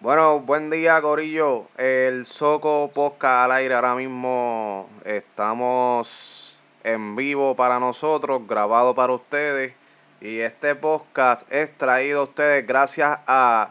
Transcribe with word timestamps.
Bueno, 0.00 0.40
buen 0.40 0.70
día, 0.70 1.00
Corillo. 1.00 1.66
El 1.76 2.26
Soco 2.26 2.90
Podcast 2.94 3.44
al 3.46 3.52
aire. 3.52 3.74
Ahora 3.74 3.94
mismo 3.94 4.88
estamos 5.04 6.60
en 6.84 7.16
vivo 7.16 7.56
para 7.56 7.80
nosotros, 7.80 8.46
grabado 8.46 8.94
para 8.94 9.14
ustedes. 9.14 9.74
Y 10.20 10.38
este 10.40 10.74
podcast 10.74 11.50
es 11.52 11.76
traído 11.76 12.20
a 12.20 12.24
ustedes 12.24 12.66
gracias 12.66 13.18
a 13.26 13.70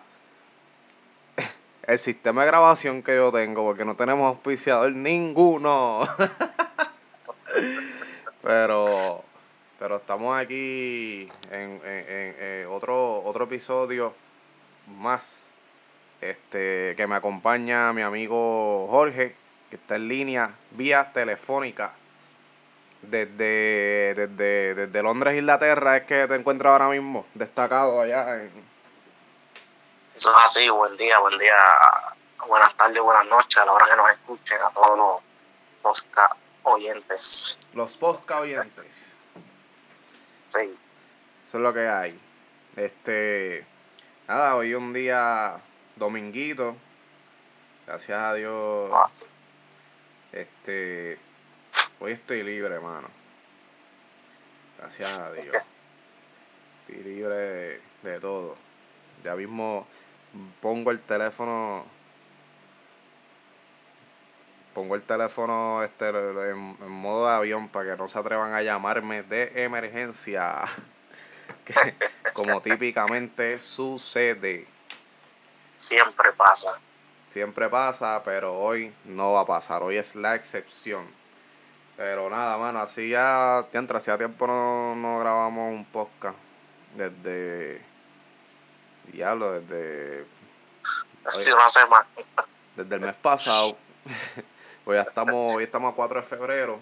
el 1.84 2.00
sistema 2.00 2.42
de 2.42 2.48
grabación 2.48 3.02
que 3.04 3.16
yo 3.16 3.32
tengo, 3.32 3.64
porque 3.64 3.86
no 3.86 3.96
tenemos 3.96 4.28
auspiciador 4.28 4.94
ninguno. 4.94 6.02
pero, 8.42 8.86
pero 9.80 9.96
estamos 9.98 10.38
aquí 10.40 11.28
en, 11.52 11.82
en- 11.86 12.36
en 12.44 12.68
otro, 12.68 13.24
otro 13.24 13.46
episodio 13.46 14.14
más 15.00 15.55
este, 16.32 16.96
que 16.96 17.08
me 17.08 17.16
acompaña 17.16 17.94
mi 17.94 18.02
amigo 18.02 18.88
Jorge, 18.90 19.36
que 19.70 19.76
está 19.76 19.96
en 19.96 20.08
línea 20.08 20.56
vía 20.72 21.12
telefónica. 21.14 21.94
Desde, 23.02 24.16
desde, 24.16 24.74
desde 24.74 25.04
Londres, 25.04 25.38
Inglaterra, 25.38 25.98
es 25.98 26.06
que 26.06 26.28
te 26.28 26.36
encuentras 26.36 26.72
ahora 26.72 26.90
mismo, 26.90 27.26
destacado 27.36 28.02
allá 28.02 28.42
en... 28.42 28.52
Eso 30.16 30.36
es 30.36 30.46
así, 30.46 30.70
buen 30.70 30.98
día, 30.98 31.20
buen 31.20 31.38
día, 31.38 31.56
buenas 32.48 32.76
tardes, 32.76 33.00
buenas 33.00 33.28
noches 33.28 33.58
a 33.58 33.66
la 33.66 33.74
hora 33.74 33.86
que 33.86 33.96
nos 33.96 34.10
escuchen, 34.10 34.58
a 34.62 34.72
todos 34.72 34.98
los 34.98 35.22
podcast 35.82 36.36
oyentes. 36.64 37.60
Los 37.74 37.96
podcast 37.98 38.42
oyentes. 38.42 39.16
Sí, 40.50 40.76
Eso 41.48 41.58
es 41.58 41.64
lo 41.64 41.74
que 41.74 41.88
hay. 41.88 42.12
Este, 42.76 43.66
nada, 44.28 44.56
hoy 44.56 44.74
un 44.74 44.94
día 44.94 45.62
dominguito. 45.96 46.76
Gracias 47.86 48.20
a 48.20 48.34
Dios, 48.34 49.28
este, 50.36 51.18
hoy 52.00 52.12
estoy 52.12 52.44
libre, 52.44 52.76
hermano. 52.76 53.08
Gracias 54.78 55.20
a 55.20 55.32
Dios. 55.32 55.56
Estoy 56.82 57.04
libre 57.04 57.36
de, 57.36 57.82
de 58.04 58.20
todo. 58.20 58.58
Ya 59.24 59.36
mismo 59.36 59.88
pongo 60.62 60.92
el 60.92 61.00
teléfono. 61.00 61.86
Pongo 64.74 64.96
el 64.96 65.04
teléfono 65.04 65.84
este 65.84 66.10
en, 66.10 66.78
en 66.82 66.92
modo 66.92 67.30
de 67.30 67.36
avión 67.36 67.70
para 67.70 67.92
que 67.92 67.98
no 67.98 68.10
se 68.10 68.20
atrevan 68.20 68.54
a 68.54 68.62
llamarme 68.62 69.24
de 69.24 69.64
emergencia. 69.64 70.64
Que, 71.64 71.74
como 72.34 72.62
típicamente 72.62 73.60
sucede. 73.60 74.68
Siempre 75.78 76.32
pasa. 76.34 76.80
Siempre 77.22 77.70
pasa, 77.70 78.22
pero 78.24 78.58
hoy 78.58 78.94
no 79.06 79.34
va 79.34 79.42
a 79.42 79.46
pasar. 79.46 79.84
Hoy 79.84 79.98
es 79.98 80.16
la 80.16 80.36
excepción. 80.36 81.06
Pero 81.98 82.30
nada, 82.30 82.58
mano, 82.58 82.80
así 82.80 83.10
ya, 83.10 83.66
tiempo, 83.72 83.96
hacía 83.96 84.18
tiempo 84.18 84.48
no, 84.48 84.96
no 84.96 85.20
grabamos 85.20 85.74
un 85.74 85.86
podcast. 85.86 86.38
Desde. 86.96 87.82
Diablo, 89.12 89.60
desde. 89.60 90.26
Así 91.26 91.52
una 91.52 91.70
semana. 91.70 92.08
Desde 92.76 92.96
el 92.96 93.02
mes 93.02 93.16
pasado. 93.16 93.78
Hoy 94.86 94.96
ya 94.96 95.02
estamos, 95.02 95.56
hoy 95.56 95.64
estamos 95.64 95.94
a 95.94 95.96
4 95.96 96.22
de 96.22 96.28
febrero. 96.28 96.80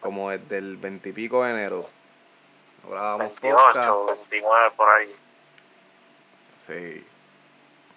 Como 0.00 0.30
desde 0.30 0.58
el 0.58 0.76
20 0.76 1.08
y 1.08 1.12
pico 1.12 1.44
de 1.44 1.50
enero. 1.50 1.84
No 2.82 2.90
grabamos 2.90 3.28
podcast. 3.28 3.76
28, 3.76 4.06
29 4.06 4.70
por 4.76 4.88
ahí. 4.88 5.16
Sí. 6.66 7.06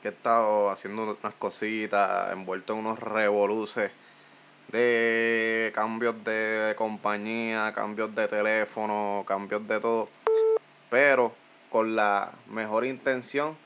Que 0.02 0.10
he 0.10 0.12
estado 0.12 0.70
haciendo 0.70 1.04
unas 1.04 1.34
cositas, 1.36 2.32
envuelto 2.32 2.74
en 2.74 2.80
unos 2.80 3.00
revoluces 3.00 3.92
de 4.70 5.72
cambios 5.74 6.24
de 6.24 6.76
compañía, 6.78 7.72
cambios 7.74 8.14
de 8.14 8.28
teléfono, 8.28 9.24
cambios 9.28 9.68
de 9.68 9.80
todo. 9.80 10.10
Pero 10.90 11.34
con 11.70 11.96
la 11.96 12.32
mejor 12.48 12.86
intención 12.86 13.58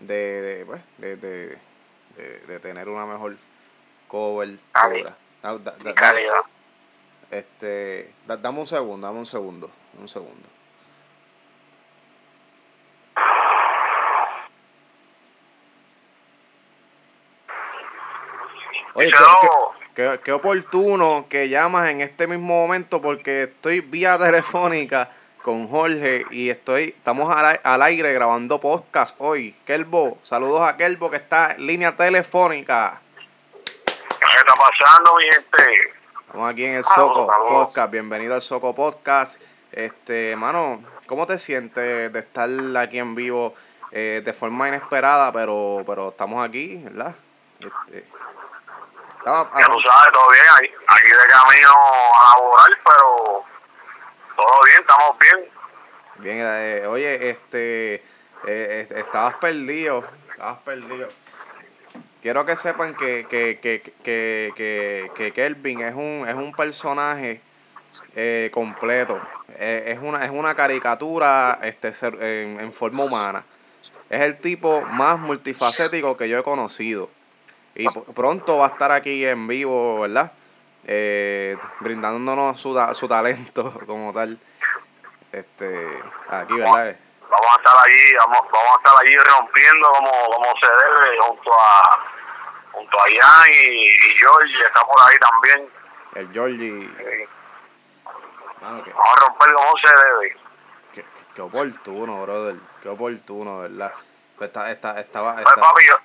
de, 0.00 0.40
de, 0.42 0.66
pues, 0.66 0.80
de, 0.98 1.16
de, 1.16 1.58
de- 2.46 2.60
tener 2.60 2.88
una 2.88 3.06
mejor 3.06 3.36
cobertura. 4.08 5.16
Da- 5.42 5.58
da- 5.58 5.76
da- 5.82 5.94
calidad. 5.94 6.42
este, 7.30 8.12
da- 8.26 8.36
dame 8.36 8.60
un 8.60 8.66
segundo, 8.66 9.06
dame 9.06 9.18
un 9.18 9.26
segundo, 9.26 9.70
un 9.98 10.08
segundo. 10.08 10.48
Oye, 19.02 19.10
qué, 19.10 19.16
Díselo. 19.18 19.72
qué- 19.94 20.20
qué 20.24 20.32
oportuno 20.32 21.26
que 21.28 21.48
llamas 21.48 21.90
en 21.90 22.00
este 22.00 22.26
mismo 22.26 22.54
momento 22.62 23.00
porque 23.02 23.44
estoy 23.44 23.80
vía 23.80 24.16
telefónica 24.18 25.10
con 25.42 25.66
Jorge 25.68 26.24
y 26.30 26.50
estoy, 26.50 26.94
estamos 26.96 27.34
al, 27.34 27.58
al 27.62 27.82
aire 27.82 28.12
grabando 28.12 28.60
podcast 28.60 29.16
hoy. 29.18 29.56
Kelbo, 29.66 30.18
saludos 30.22 30.60
a 30.62 30.76
Kelbo 30.76 31.10
que 31.10 31.16
está 31.16 31.52
en 31.52 31.66
línea 31.66 31.96
telefónica. 31.96 33.00
¿Qué 33.84 34.38
está 34.38 34.52
pasando, 34.54 35.16
mi 35.16 35.24
gente? 35.24 35.90
Estamos 36.26 36.52
aquí 36.52 36.64
en 36.64 36.74
el 36.74 36.82
Saludos, 36.84 37.16
Soco 37.16 37.32
saludos. 37.32 37.50
Podcast. 37.72 37.90
Bienvenido 37.92 38.34
al 38.34 38.40
Soco 38.42 38.74
Podcast. 38.74 39.40
Este, 39.72 40.36
mano, 40.36 40.80
¿cómo 41.06 41.26
te 41.26 41.38
sientes 41.38 42.12
de 42.12 42.18
estar 42.20 42.48
aquí 42.76 42.98
en 43.00 43.14
vivo 43.16 43.54
eh, 43.90 44.22
de 44.24 44.32
forma 44.32 44.68
inesperada, 44.68 45.32
pero, 45.32 45.82
pero 45.86 46.10
estamos 46.10 46.46
aquí, 46.46 46.76
¿verdad? 46.76 47.14
Este, 47.58 48.04
estaba- 49.22 49.50
Ya 49.58 49.66
tú 49.66 49.80
sabes, 49.80 50.12
todo 50.12 50.30
bien, 50.32 50.44
aquí, 50.56 50.70
aquí 50.88 51.08
de 51.08 51.28
camino 51.28 51.70
a 52.18 52.34
laborar, 52.36 52.78
pero 52.84 53.44
todo 54.36 54.64
bien, 54.66 54.78
estamos 54.80 55.18
bien. 55.18 55.48
bien, 56.16 56.38
eh, 56.40 56.86
oye, 56.88 57.30
este, 57.30 58.02
eh, 58.46 58.88
estabas 58.96 59.34
perdido, 59.34 60.04
estabas 60.32 60.58
perdido. 60.60 61.08
Quiero 62.20 62.44
que 62.46 62.56
sepan 62.56 62.94
que, 62.94 63.26
que, 63.28 63.58
que, 63.60 63.80
que, 64.04 64.52
que, 64.56 65.10
que 65.16 65.32
Kelvin 65.32 65.80
es 65.82 65.94
un, 65.94 66.24
es 66.28 66.34
un 66.34 66.54
personaje 66.54 67.40
eh, 68.14 68.50
completo. 68.52 69.20
Eh, 69.58 69.94
es, 69.96 69.98
una, 70.00 70.24
es 70.24 70.30
una 70.30 70.54
caricatura 70.54 71.58
este, 71.62 71.92
ser- 71.92 72.22
en, 72.22 72.60
en 72.60 72.72
forma 72.72 73.02
humana. 73.04 73.44
Es 74.08 74.20
el 74.20 74.38
tipo 74.40 74.82
más 74.82 75.18
multifacético 75.18 76.16
que 76.16 76.28
yo 76.28 76.38
he 76.38 76.42
conocido. 76.44 77.10
Y 77.74 77.86
pronto 78.14 78.58
va 78.58 78.66
a 78.66 78.70
estar 78.70 78.92
aquí 78.92 79.24
en 79.24 79.46
vivo, 79.46 80.00
¿verdad? 80.00 80.32
Eh, 80.84 81.56
brindándonos 81.80 82.60
su, 82.60 82.74
su 82.94 83.08
talento 83.08 83.72
como 83.86 84.12
tal. 84.12 84.38
Este, 85.32 86.02
aquí, 86.28 86.54
¿verdad? 86.54 86.96
Vamos 87.30 87.46
a 87.46 87.56
estar 87.56 87.74
allí, 87.86 88.14
vamos, 88.18 88.40
vamos 88.52 88.70
a 88.74 88.78
estar 88.78 88.94
allí 89.02 89.16
rompiendo 89.16 89.88
como, 89.88 90.10
como 90.10 90.52
se 90.60 90.66
debe 90.66 91.18
junto 91.18 91.52
a 91.54 92.12
junto 92.72 93.00
a 93.00 93.08
Ian 93.08 93.52
y, 93.52 93.86
y 93.86 94.16
George, 94.18 94.54
está 94.66 94.80
por 94.82 95.00
ahí 95.02 95.18
también. 95.18 95.70
El 96.14 96.32
Georgie. 96.32 96.90
Mano, 98.60 98.84
qué, 98.84 98.92
Vamos 98.92 99.16
a 99.16 99.20
romper 99.20 99.52
como 99.54 99.72
se 99.78 99.94
debe. 99.94 100.36
qué, 100.94 101.04
qué 101.34 101.42
oportuno, 101.42 102.22
brother. 102.22 102.56
Qué 102.82 102.88
oportuno, 102.88 103.60
¿verdad? 103.60 103.92
Pues 104.36 104.48
está, 104.48 104.70
está, 104.70 105.00
estaba, 105.00 105.34
Pues, 105.36 105.54
papi, 105.54 105.84
yo, 105.86 105.96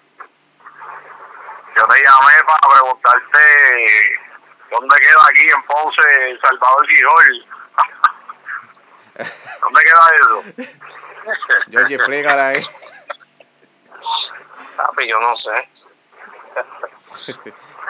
yo 1.77 1.87
te 1.87 2.01
llamé 2.01 2.33
para 2.45 2.73
preguntarte 2.73 3.39
dónde 4.71 4.95
queda 4.99 5.25
aquí 5.29 5.47
en 5.49 5.63
Ponce 5.63 6.39
Salvador 6.41 6.87
Gijol. 6.87 7.45
¿Dónde 9.61 9.81
queda 9.83 10.11
eso? 10.21 10.43
Georgie, 11.71 11.95
explícale 11.95 12.41
ahí. 12.41 12.63
Papi, 14.75 15.07
yo 15.07 15.19
no 15.19 15.35
sé. 15.35 15.51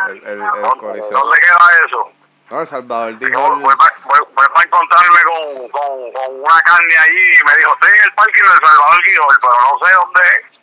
el, 0.08 0.18
el, 0.18 0.24
el 0.26 0.40
¿Dónde, 0.40 1.40
queda 1.40 1.86
eso? 1.86 2.12
No, 2.50 2.62
El 2.62 2.68
Salvador 2.68 3.20
Yo 3.20 3.28
dijo. 3.28 3.56
voy, 3.58 3.76
para 3.76 3.92
voy, 4.06 4.20
voy 4.34 4.48
pa 4.54 4.64
encontrarme 4.64 5.20
con, 5.24 5.70
con, 5.70 6.14
con 6.14 6.40
una 6.40 6.62
carne 6.62 6.98
allí 6.98 7.18
y 7.18 7.44
me 7.46 7.56
dijo, 7.58 7.74
estoy 7.74 7.90
en 7.90 8.04
el 8.04 8.14
parque 8.14 8.42
de 8.42 8.48
Salvador 8.48 9.04
Gijol, 9.04 9.38
pero 9.42 9.54
no 9.62 9.86
sé 9.86 9.94
dónde 9.94 10.22
es. 10.50 10.62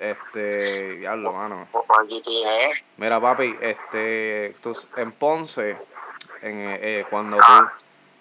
Este, 0.00 0.96
diablo, 0.96 1.32
mano. 1.32 1.68
Mira, 2.96 3.20
papi, 3.20 3.56
este, 3.60 4.54
tú, 4.62 4.76
en 4.96 5.12
Ponce, 5.12 5.76
en, 6.40 6.68
eh, 6.68 6.78
eh, 6.82 7.06
cuando 7.10 7.36
tú, 7.38 7.68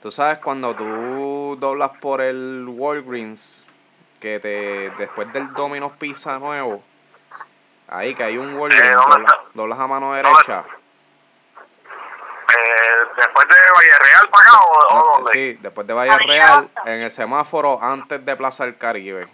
tú 0.01 0.11
sabes 0.11 0.39
cuando 0.39 0.75
tú 0.75 1.57
doblas 1.59 1.91
por 1.99 2.21
el 2.21 2.65
Walgreens, 2.67 3.65
que 4.19 4.39
te, 4.39 4.91
después 4.97 5.31
del 5.33 5.53
Domino's 5.53 5.93
Pizza 5.93 6.37
nuevo, 6.39 6.83
ahí 7.87 8.13
que 8.13 8.23
hay 8.23 8.37
un 8.37 8.53
Walgreens, 8.55 8.85
Eh, 8.85 8.91
¿dónde 8.93 9.11
doblas, 9.11 9.33
doblas 9.53 9.79
a 9.79 9.87
mano 9.87 10.13
derecha. 10.13 10.65
Eh, 12.49 13.07
después 13.15 13.47
de 13.47 13.55
Valle 13.55 13.99
Real 13.99 14.29
para 14.29 14.43
acá 14.43 14.59
o, 14.59 14.95
o 14.95 15.13
dónde? 15.13 15.31
sí, 15.31 15.53
después 15.61 15.87
de 15.87 15.93
Valle 15.93 16.17
Real, 16.27 16.69
en 16.85 17.01
el 17.01 17.11
semáforo 17.11 17.79
antes 17.81 18.25
de 18.25 18.35
Plaza 18.35 18.65
del 18.65 18.77
Caribe. 18.77 19.27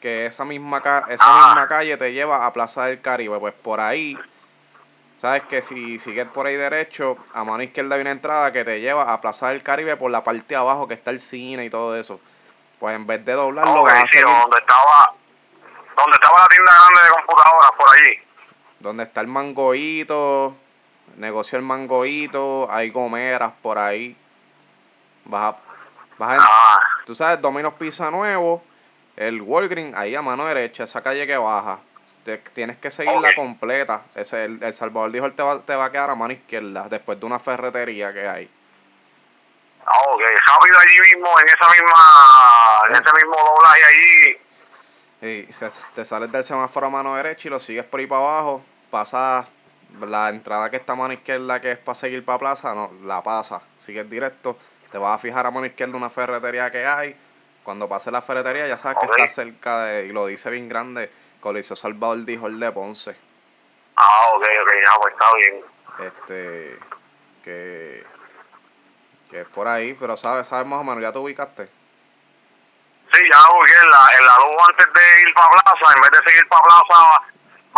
Que 0.00 0.26
esa 0.26 0.44
misma, 0.44 0.80
ca 0.80 1.04
esa 1.08 1.24
Ah. 1.26 1.46
misma 1.48 1.68
calle 1.68 1.96
te 1.96 2.12
lleva 2.12 2.46
a 2.46 2.52
Plaza 2.52 2.84
del 2.86 3.00
Caribe. 3.00 3.38
Pues 3.38 3.54
por 3.54 3.80
ahí, 3.80 4.16
sabes 5.16 5.42
que 5.44 5.62
si 5.62 5.98
sigues 5.98 6.26
por 6.28 6.46
ahí 6.46 6.56
derecho, 6.56 7.16
a 7.32 7.44
mano 7.44 7.62
izquierda 7.62 7.94
hay 7.96 8.00
una 8.02 8.10
entrada 8.12 8.52
que 8.52 8.64
te 8.64 8.80
lleva 8.80 9.12
a 9.12 9.20
Plaza 9.20 9.48
del 9.48 9.62
Caribe 9.62 9.96
por 9.96 10.10
la 10.10 10.22
parte 10.24 10.44
de 10.48 10.56
abajo 10.56 10.86
que 10.88 10.94
está 10.94 11.10
el 11.10 11.20
cine 11.20 11.64
y 11.64 11.70
todo 11.70 11.96
eso. 11.96 12.20
Pues 12.80 12.94
en 12.96 13.06
vez 13.06 13.24
de 13.24 13.32
doblarlo, 13.32 13.82
Ok, 13.82 13.88
vas 13.88 14.02
a 14.04 14.06
seguir 14.06 14.26
donde 14.26 14.58
estaba, 14.58 15.12
donde 15.96 16.14
estaba 16.14 16.38
la 16.42 16.48
tienda 16.48 16.72
grande 16.72 17.02
de 17.02 17.14
computadoras 17.14 17.70
por 17.78 17.88
allí. 17.94 18.18
donde 18.80 19.02
está 19.04 19.20
el 19.22 19.28
mangoíto, 19.28 20.54
negocio 21.16 21.56
el 21.58 21.64
mangoíto, 21.64 22.68
hay 22.70 22.90
gomeras 22.90 23.52
por 23.62 23.78
ahí. 23.78 24.14
Vas 25.24 25.54
a, 25.54 25.58
vas 26.18 26.38
a- 26.38 26.42
Ah, 26.44 26.80
tú 27.06 27.14
sabes, 27.14 27.40
Domino's 27.40 27.74
Pizza 27.74 28.10
Nuevo, 28.10 28.62
el 29.16 29.40
Walgreens, 29.42 29.94
ahí 29.96 30.14
a 30.14 30.22
mano 30.22 30.46
derecha, 30.46 30.84
esa 30.84 31.02
calle 31.02 31.26
que 31.26 31.36
baja. 31.36 31.78
Te- 32.24 32.38
tienes 32.38 32.76
que 32.76 32.90
seguirla 32.90 33.30
Ok. 33.30 33.34
completa. 33.34 34.02
Ese, 34.14 34.44
el, 34.44 34.62
el 34.62 34.72
Salvador 34.74 35.10
dijo, 35.10 35.24
él 35.26 35.34
te 35.34 35.42
va, 35.42 35.58
te 35.60 35.74
va 35.74 35.86
a 35.86 35.90
quedar 35.90 36.10
a 36.10 36.14
mano 36.14 36.32
izquierda, 36.34 36.86
después 36.90 37.18
de 37.18 37.26
una 37.26 37.38
ferretería 37.38 38.12
que 38.12 38.28
hay. 38.28 38.50
ah, 39.86 40.00
ok, 40.08 40.20
rápido 40.20 40.78
allí 40.78 40.98
mismo, 41.14 41.28
en 41.40 41.46
esa 41.48 41.70
misma, 41.70 42.80
en 42.88 42.94
Eh. 42.94 42.98
ese 43.04 43.14
mismo 43.14 43.36
doblaje 43.36 43.84
allí. 43.84 44.38
Y 45.22 45.48
te 45.94 46.04
sales 46.04 46.30
del 46.30 46.44
semáforo 46.44 46.88
a 46.88 46.90
mano 46.90 47.14
derecha 47.16 47.48
y 47.48 47.50
lo 47.50 47.58
sigues 47.58 47.84
por 47.86 48.00
ahí 48.00 48.06
para 48.06 48.20
abajo, 48.20 48.62
pasas 48.90 49.48
la 50.00 50.28
entrada 50.28 50.68
que 50.68 50.76
está 50.76 50.92
a 50.92 50.96
mano 50.96 51.14
izquierda 51.14 51.60
que 51.60 51.72
es 51.72 51.78
para 51.78 51.94
seguir 51.94 52.22
para 52.24 52.38
plaza, 52.38 52.74
no, 52.74 52.90
la 53.04 53.22
pasas, 53.22 53.62
sigues 53.78 54.10
directo, 54.10 54.58
te 54.90 54.98
vas 54.98 55.14
a 55.14 55.18
fijar 55.18 55.46
a 55.46 55.50
mano 55.50 55.64
izquierda 55.66 55.96
una 55.96 56.10
ferretería 56.10 56.70
que 56.70 56.84
hay, 56.84 57.16
cuando 57.64 57.88
pases 57.88 58.12
la 58.12 58.22
ferretería 58.22 58.68
ya 58.68 58.76
sabes 58.76 58.98
que 59.00 59.06
está 59.06 59.26
cerca 59.26 59.84
de, 59.86 60.06
y 60.06 60.12
lo 60.12 60.26
dice 60.26 60.50
bien 60.50 60.68
grande, 60.68 61.10
Coliseo 61.40 61.74
Salvador 61.76 62.24
dijo 62.24 62.46
el 62.46 62.60
de 62.60 62.70
Ponce, 62.70 63.16
Ah, 63.96 64.26
ok, 64.34 64.42
ok, 64.62 64.70
ya, 64.84 64.92
pues 65.00 65.12
está 65.14 65.26
bien. 65.36 65.64
este, 65.98 66.78
que, 67.42 68.04
que 69.30 69.40
es 69.42 69.48
por 69.48 69.66
ahí, 69.68 69.94
pero 69.94 70.16
sabes, 70.16 70.46
sabes 70.48 70.66
más 70.66 70.80
o 70.80 70.84
menos, 70.84 71.00
ya 71.02 71.12
te 71.12 71.18
ubicaste. 71.18 71.64
Sí, 73.12 73.20
ya 73.32 73.38
lo 73.48 73.60
ubiqué 73.60 73.74
en 73.82 73.90
la, 73.90 74.08
en 74.18 74.26
la 74.26 74.36
luz 74.38 74.62
antes 74.68 74.86
de 74.86 75.22
ir 75.28 75.34
para 75.34 75.48
plaza, 75.50 75.94
en 75.94 76.00
vez 76.02 76.10
de 76.10 76.30
seguir 76.30 76.48
para 76.48 76.62
plaza, 76.62 77.22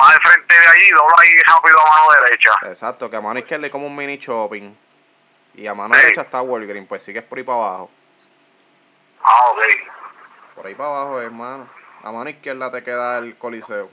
va 0.00 0.09
al 0.11 0.21
frente 0.23 0.55
de 0.59 0.67
allí, 0.67 0.88
dobla 0.91 1.17
ahí 1.19 1.29
rápido 1.47 1.77
a 1.81 1.85
mano 1.85 2.23
derecha. 2.25 2.50
Exacto, 2.62 3.11
que 3.11 3.17
a 3.17 3.21
mano 3.21 3.38
izquierda 3.41 3.65
hay 3.67 3.71
como 3.71 3.87
un 3.87 3.94
mini 3.97 4.17
shopping. 4.17 4.75
Y 5.55 5.67
a 5.67 5.75
mano 5.75 5.94
Sí. 5.94 6.00
derecha 6.00 6.23
está 6.23 6.41
Walgreens, 6.43 6.88
pues 6.88 7.03
sigues 7.03 7.23
por 7.25 7.38
ahí 7.38 7.44
para 7.44 7.59
abajo. 7.59 7.91
Ah, 9.26 9.50
ok. 9.50 9.62
Por 10.55 10.67
ahí 10.67 10.75
para 10.75 10.88
abajo, 10.88 11.20
hermano. 11.20 11.69
A 12.02 12.12
mano 12.12 12.31
izquierda 12.31 12.70
te 12.70 12.82
queda 12.82 13.19
el 13.19 13.37
Coliseo. 13.37 13.90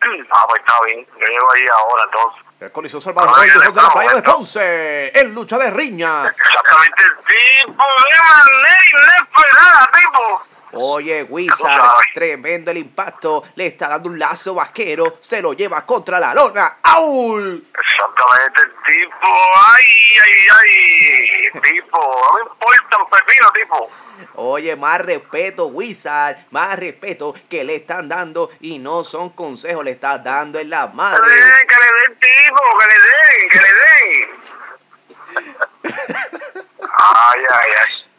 Ah, 0.32 0.46
pues 0.48 0.60
está 0.60 0.80
bien, 0.86 1.06
yo 1.06 1.26
llego 1.26 1.52
ahí 1.54 1.62
ahora 1.76 2.04
entonces. 2.04 2.42
El 2.60 2.72
Coliseo 2.72 3.00
Salvador 3.00 3.38
de 3.38 3.82
la 3.82 3.90
playa 3.90 4.14
de. 4.14 4.22
Ponce. 4.22 5.18
En 5.18 5.34
lucha 5.34 5.58
de 5.58 5.70
riña. 5.70 6.28
Exactamente 6.28 7.02
el 7.02 7.16
tipo 7.16 7.84
de 7.84 8.18
manera 8.22 8.78
inesperada, 8.92 9.90
tipo. 9.92 10.42
Oye, 10.72 11.24
Wizard, 11.24 11.94
tremendo 12.14 12.70
el 12.70 12.78
impacto. 12.78 13.42
Le 13.56 13.66
está 13.66 13.88
dando 13.88 14.08
un 14.08 14.18
lazo 14.18 14.54
vaquero. 14.54 15.16
Se 15.20 15.42
lo 15.42 15.52
lleva 15.52 15.84
contra 15.84 16.20
la 16.20 16.32
lona. 16.34 16.78
¡Aul! 16.82 17.66
Exactamente 17.78 18.60
el 18.62 18.70
tipo, 18.92 19.26
ay, 19.56 19.84
ay, 20.22 20.46
ay, 20.56 21.60
tipo, 21.60 21.98
no 21.98 22.34
me 22.34 22.40
importa 22.42 22.98
un 22.98 23.10
pepino, 23.10 23.52
tipo. 23.52 23.90
Oye, 24.34 24.76
más 24.76 25.00
respeto, 25.00 25.66
Wizard. 25.68 26.36
Más 26.50 26.78
respeto 26.78 27.34
que 27.48 27.64
le 27.64 27.76
están 27.76 28.08
dando. 28.08 28.50
Y 28.60 28.78
no 28.78 29.02
son 29.02 29.30
consejos, 29.30 29.84
le 29.84 29.92
está 29.92 30.18
dando 30.18 30.58
en 30.58 30.70
la 30.70 30.90
Que 30.90 30.96
madre. 30.96 31.26
le 31.28 31.34
den, 31.34 31.66
que 31.66 31.76
le 31.76 31.86
den, 32.02 32.20
tipo, 32.20 32.62
que 32.78 32.86
le 32.86 32.94
den, 32.94 33.48
que 33.50 33.58
le 33.58 33.72
den. 33.74 34.39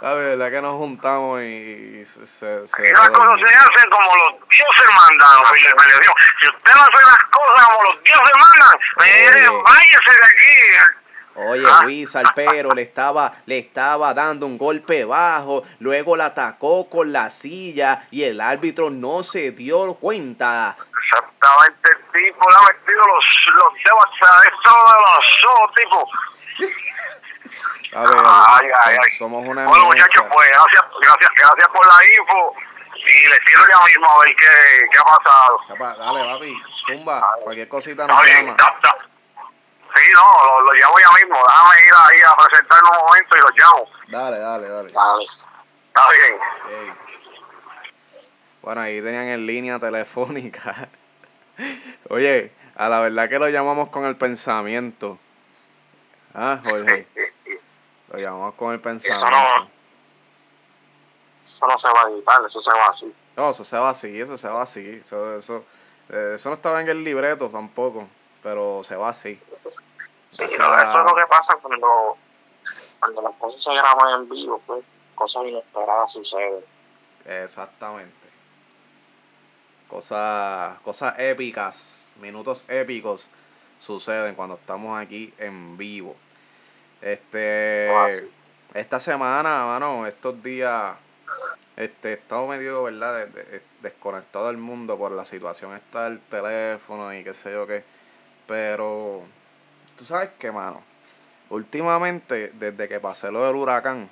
La 0.01 0.49
que 0.49 0.61
nos 0.61 0.75
juntamos 0.77 1.41
y 1.41 2.03
se... 2.05 2.25
se, 2.25 2.67
se 2.67 2.93
cosas 2.93 3.39
se 3.39 3.55
hacen 3.55 3.89
como 3.89 4.15
los 4.15 4.49
dioses 4.49 4.85
mandan. 4.97 5.37
Si 6.39 6.47
usted 6.47 6.73
no 6.75 6.81
hace 6.81 7.05
las 7.05 7.23
cosas 7.31 7.67
como 7.67 7.83
los 7.93 8.03
dioses 8.03 8.33
mandan, 8.39 8.79
mire, 8.99 9.47
Oye. 9.49 9.61
váyase 9.63 10.11
de 10.11 10.25
aquí. 10.25 11.01
Oye, 11.33 11.65
Ah. 11.65 11.83
Wizard, 11.85 12.27
pero 12.35 12.73
le 12.73 12.81
estaba, 12.81 13.31
le 13.45 13.59
estaba 13.59 14.13
dando 14.13 14.45
un 14.45 14.57
golpe 14.57 15.05
bajo, 15.05 15.63
luego 15.79 16.17
la 16.17 16.25
atacó 16.25 16.89
con 16.89 17.13
la 17.13 17.29
silla 17.29 18.05
y 18.11 18.23
el 18.23 18.41
árbitro 18.41 18.89
no 18.89 19.23
se 19.23 19.51
dio 19.51 19.93
cuenta. 19.95 20.75
Exactamente, 20.77 21.89
el 21.89 21.97
tipo 22.11 22.49
le 22.49 22.55
ha 22.57 22.61
metido 22.61 23.07
los, 23.07 23.25
los 23.55 23.73
dedos 23.75 24.05
hasta 24.21 24.41
dentro 24.41 24.71
de 24.85 24.99
los 24.99 25.45
ojos, 25.45 25.71
tipo. 25.75 26.09
A 27.93 28.01
ver, 28.01 28.17
Ay, 28.25 28.67
ay, 28.85 28.97
ay. 29.03 29.11
somos 29.17 29.45
una 29.45 29.65
Bueno, 29.65 29.85
muchachos, 29.85 30.23
pues 30.33 30.49
gracias, 30.49 30.83
gracias, 31.01 31.31
gracias 31.37 31.67
por 31.67 31.85
la 31.85 31.93
info. 32.17 32.55
Y 32.95 33.27
les 33.29 33.39
tiro 33.45 33.61
ya 33.71 33.85
mismo 33.87 34.05
a 34.09 34.19
ver 34.23 34.35
qué, 34.35 34.47
qué 34.91 34.97
ha 34.99 35.03
pasado. 35.17 35.97
Dale, 35.97 36.23
papi, 36.33 36.55
zumba, 36.85 37.35
cualquier 37.43 37.67
cosita 37.67 38.07
nos 38.07 38.17
Está 38.23 38.31
bien, 38.41 38.45
llama. 38.55 38.73
Sí, 39.95 40.09
no, 40.13 40.21
lo, 40.45 40.61
lo 40.61 40.73
llamo 40.73 40.99
ya 40.99 41.11
mismo. 41.19 41.35
Déjame 41.35 41.85
ir 41.85 41.93
ahí 41.93 42.21
a 42.25 42.35
presentarme 42.47 42.89
un 42.91 43.05
momento 43.07 43.35
y 43.35 43.39
lo 43.39 43.49
llamo. 43.57 43.89
Dale, 44.07 44.39
dale, 44.39 44.69
dale. 44.69 44.91
Dale. 44.93 45.23
Está 45.25 46.03
bien. 46.11 46.95
Bueno, 48.61 48.81
ahí 48.81 49.01
tenían 49.01 49.25
en 49.27 49.45
línea 49.45 49.79
telefónica. 49.79 50.87
Oye, 52.09 52.53
a 52.75 52.87
la 52.89 52.99
verdad 53.01 53.27
que 53.27 53.39
lo 53.39 53.49
llamamos 53.49 53.89
con 53.89 54.05
el 54.05 54.15
pensamiento. 54.15 55.17
Ah, 56.33 56.59
Jorge, 56.63 57.07
lo 58.11 58.17
llamamos 58.19 58.55
con 58.55 58.73
el 58.73 58.79
pensamiento. 58.81 59.29
no- 59.29 59.69
Eso 61.43 61.67
no 61.67 61.77
se 61.77 61.87
va 61.89 62.01
a 62.05 62.09
editar, 62.09 62.41
eso 62.45 62.61
se 62.61 62.71
va 62.71 62.85
así. 62.87 63.13
No, 63.35 63.49
eso 63.49 63.65
se 63.65 63.77
va 63.77 63.89
así, 63.89 64.19
eso 64.21 64.37
se 64.37 64.47
va 64.47 64.61
así. 64.61 64.99
Eso, 65.01 65.37
eso, 65.37 65.65
eh, 66.09 66.33
eso 66.35 66.49
no 66.49 66.55
estaba 66.55 66.81
en 66.81 66.89
el 66.89 67.03
libreto 67.03 67.49
tampoco, 67.49 68.07
pero 68.43 68.83
se 68.83 68.95
va 68.95 69.09
así. 69.09 69.39
Sí, 70.29 70.43
Eso 70.45 70.57
no, 70.59 70.79
eso 70.81 70.99
es 70.99 71.05
lo 71.05 71.15
que 71.15 71.25
pasa 71.27 71.55
cuando, 71.61 72.17
cuando 72.99 73.21
las 73.23 73.33
cosas 73.35 73.61
se 73.63 73.73
graban 73.73 74.21
en 74.21 74.29
vivo, 74.29 74.61
pues 74.65 74.83
cosas 75.15 75.45
inesperadas 75.45 76.11
suceden. 76.13 76.63
Exactamente. 77.25 78.15
Cosas, 79.87 80.79
cosas 80.81 81.15
épicas, 81.19 82.15
minutos 82.21 82.63
épicos 82.69 83.27
suceden 83.79 84.35
cuando 84.35 84.55
estamos 84.55 84.97
aquí 85.01 85.33
en 85.37 85.75
vivo. 85.77 86.15
Este, 87.01 87.89
Oh, 87.89 88.05
así. 88.05 88.29
esta 88.73 88.99
semana, 88.99 89.65
mano, 89.65 90.05
estos 90.05 90.41
días, 90.43 90.95
este, 91.75 92.09
he 92.11 92.13
estado 92.13 92.47
medio, 92.47 92.83
¿verdad? 92.83 93.25
de- 93.27 93.43
de- 93.43 93.61
desconectado 93.81 94.47
del 94.47 94.57
mundo 94.57 94.97
por 94.97 95.11
la 95.11 95.25
situación 95.25 95.73
esta 95.75 96.05
del 96.09 96.19
teléfono 96.19 97.13
y 97.13 97.23
qué 97.23 97.33
sé 97.33 97.51
yo 97.51 97.65
qué. 97.65 97.83
Pero, 98.47 99.23
tú 99.97 100.05
sabes 100.05 100.29
qué, 100.37 100.51
mano. 100.51 100.81
Últimamente, 101.49 102.49
desde 102.53 102.87
que 102.87 102.99
pasé 102.99 103.31
lo 103.31 103.45
del 103.45 103.55
huracán, 103.55 104.09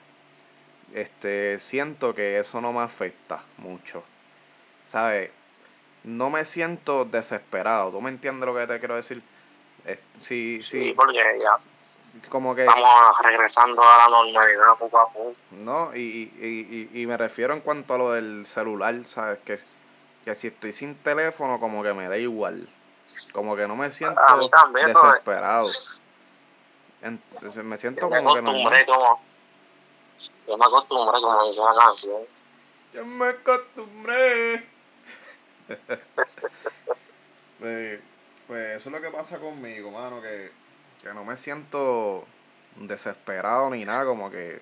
este, 0.94 1.60
siento 1.60 2.16
que 2.16 2.40
eso 2.40 2.60
no 2.62 2.74
me 2.74 2.82
afecta 2.82 3.44
mucho. 3.58 4.04
¿Sabes? 4.88 5.30
No 6.04 6.30
me 6.30 6.46
siento 6.46 7.06
desesperado. 7.06 7.92
¿Tú 7.92 8.02
me 8.02 8.10
entiendes 8.10 8.46
lo 8.48 8.56
que 8.56 8.66
te 8.66 8.80
quiero 8.80 8.96
decir? 8.96 9.22
Sí, 9.86 9.98
Sí, 10.20 10.62
sí, 10.62 10.94
porque 10.96 11.20
ya 11.40 11.56
como 12.30 12.56
que... 12.56 12.66
estamos 12.66 13.18
regresando 13.24 13.84
a 13.84 13.98
la 13.98 14.10
normalidad 14.10 14.76
poco 14.78 15.00
a 15.00 15.12
poco. 15.12 15.36
No, 15.52 15.96
y, 15.96 16.00
y, 16.00 16.90
y, 16.94 17.02
y 17.02 17.08
me 17.08 17.18
refiero 17.18 17.54
en 17.54 17.62
cuanto 17.62 17.94
a 17.94 17.98
lo 17.98 18.12
del 18.12 18.46
celular, 18.46 18.96
¿sabes? 19.06 19.40
Que, 19.40 19.60
que 20.26 20.36
si 20.36 20.48
estoy 20.48 20.72
sin 20.72 20.96
teléfono, 20.96 21.60
como 21.60 21.84
que 21.84 21.94
me 21.94 22.08
da 22.08 22.18
igual. 22.18 22.68
Como 23.34 23.56
que 23.56 23.68
no 23.68 23.76
me 23.76 23.92
siento 23.92 24.22
desesperado. 24.86 25.68
En- 27.02 27.22
me 27.64 27.78
siento 27.78 28.02
Yo 28.02 28.10
me 28.10 28.18
como 28.18 28.34
que 28.34 28.40
acostumbré 28.40 28.86
como... 28.86 29.22
Yo 30.48 30.58
me 30.58 30.66
acostumbré 30.66 31.22
como 31.22 31.48
dice 31.48 31.62
la 31.64 31.86
canción. 31.86 32.22
Yo 32.94 33.06
me 33.06 33.28
acostumbré. 33.28 34.70
pues, 38.50 38.76
eso 38.78 38.90
es 38.90 38.94
lo 38.96 39.02
que 39.02 39.16
pasa 39.16 39.38
conmigo, 39.38 39.92
mano, 39.92 40.22
que, 40.22 40.52
que 41.02 41.14
no 41.14 41.24
me 41.24 41.38
siento 41.38 42.26
desesperado 42.76 43.70
ni 43.70 43.86
nada, 43.86 44.04
como 44.06 44.30
que... 44.30 44.60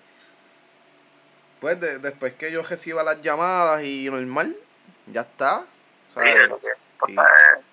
Pues 1.62 1.80
de- 1.80 1.98
después 2.00 2.34
que 2.36 2.52
yo 2.52 2.62
reciba 2.62 3.02
las 3.02 3.22
llamadas 3.24 3.84
y 3.84 4.10
normal, 4.12 4.56
ya 5.08 5.22
está. 5.22 5.62
Sí, 6.10 6.14
¿sabes? 6.16 6.50
lo 6.50 6.60
que 6.60 6.68
importa 6.94 7.28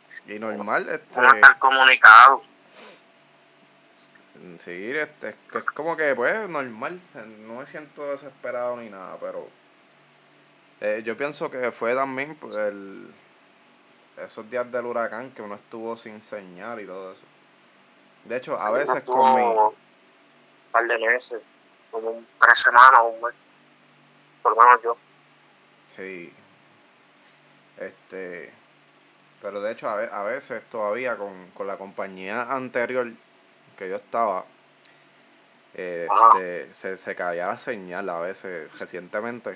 es 0.08 0.22
Y 0.26 0.38
normal, 0.38 0.84
uno 0.84 0.92
este... 1.26 1.34
estar 1.40 1.58
comunicado. 1.58 2.42
Sí, 4.58 4.90
este, 4.96 5.30
es 5.30 5.34
que 5.50 5.58
es 5.58 5.64
como 5.64 5.96
que, 5.96 6.14
pues, 6.14 6.48
normal. 6.48 7.00
no 7.46 7.54
me 7.54 7.66
siento 7.66 8.10
desesperado 8.10 8.76
ni 8.76 8.86
nada, 8.86 9.16
pero. 9.20 9.48
Eh, 10.80 11.02
yo 11.04 11.16
pienso 11.16 11.50
que 11.50 11.70
fue 11.72 11.94
también 11.94 12.36
el, 12.58 13.12
esos 14.18 14.48
días 14.48 14.70
del 14.70 14.86
huracán 14.86 15.30
que 15.32 15.42
uno 15.42 15.54
estuvo 15.54 15.96
sin 15.96 16.20
señal 16.20 16.80
y 16.80 16.86
todo 16.86 17.12
eso. 17.12 17.22
De 18.24 18.36
hecho, 18.36 18.54
a 18.54 18.58
Sí, 18.58 18.72
veces 18.72 19.02
con 19.04 19.34
mi... 19.34 19.42
Un 19.42 19.74
par 20.72 20.86
de 20.86 20.98
meses, 20.98 21.42
como 21.90 22.22
tres 22.40 22.58
semanas, 22.58 23.00
un 23.04 23.20
mes. 23.22 23.34
Por 24.42 24.56
lo 24.56 24.62
menos 24.62 24.82
yo. 24.82 24.96
Sí. 25.88 26.32
Este. 27.78 28.52
Pero 29.42 29.60
de 29.60 29.72
hecho, 29.72 29.88
a, 29.88 29.96
ve- 29.96 30.10
a 30.10 30.22
veces 30.22 30.62
todavía 30.70 31.16
con, 31.16 31.50
con 31.50 31.66
la 31.66 31.76
compañía 31.76 32.42
anterior 32.42 33.12
que 33.76 33.88
yo 33.88 33.96
estaba, 33.96 34.44
este, 35.74 36.72
se, 36.72 36.96
se 36.96 37.14
caía 37.14 37.48
la 37.48 37.58
señal 37.58 38.08
a 38.08 38.20
veces 38.20 38.70
recientemente. 38.80 39.52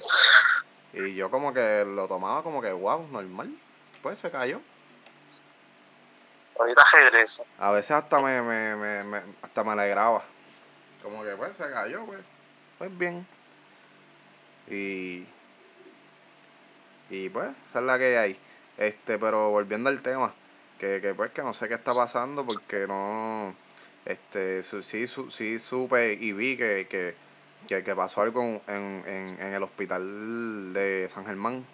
Y 0.92 1.14
yo 1.14 1.30
como 1.30 1.52
que 1.54 1.84
lo 1.86 2.06
tomaba 2.08 2.42
como 2.42 2.60
que, 2.60 2.72
wow, 2.72 3.06
normal. 3.08 3.50
Pues 4.02 4.18
se 4.18 4.30
cayó. 4.30 4.60
Ahorita 6.58 6.82
regresa. 6.92 7.44
A 7.58 7.70
veces 7.70 7.92
hasta 7.92 8.20
me, 8.20 8.42
me, 8.42 8.76
me, 8.76 8.98
me- 9.08 9.22
hasta 9.42 9.62
me 9.64 9.72
alegraba. 9.72 10.22
Como 11.02 11.22
que 11.22 11.30
pues 11.36 11.56
se 11.56 11.70
cayó, 11.70 12.04
pues. 12.06 12.20
Pues 12.78 12.98
bien. 12.98 13.26
Y. 14.68 15.24
Y 17.10 17.28
pues, 17.30 17.50
esa 17.66 17.78
es 17.78 17.84
la 17.84 17.98
que 17.98 18.18
hay. 18.18 18.38
Este, 18.76 19.18
pero 19.18 19.50
volviendo 19.50 19.88
al 19.88 20.02
tema, 20.02 20.34
que, 20.78 21.00
que 21.00 21.14
pues 21.14 21.30
que 21.32 21.42
no 21.42 21.52
sé 21.54 21.68
qué 21.68 21.74
está 21.74 21.94
pasando 21.94 22.44
porque 22.44 22.86
no. 22.86 23.54
Este, 24.04 24.62
su- 24.62 24.82
sí, 24.82 25.06
su- 25.06 25.30
sí 25.30 25.58
supe 25.58 26.12
y 26.14 26.32
vi 26.32 26.56
que, 26.56 26.86
que, 26.88 27.14
que, 27.66 27.82
que 27.84 27.94
pasó 27.94 28.22
algo 28.22 28.42
en, 28.42 29.04
en, 29.06 29.24
en 29.40 29.52
el 29.54 29.62
hospital 29.62 30.72
de 30.72 31.06
San 31.08 31.24
Germán. 31.26 31.64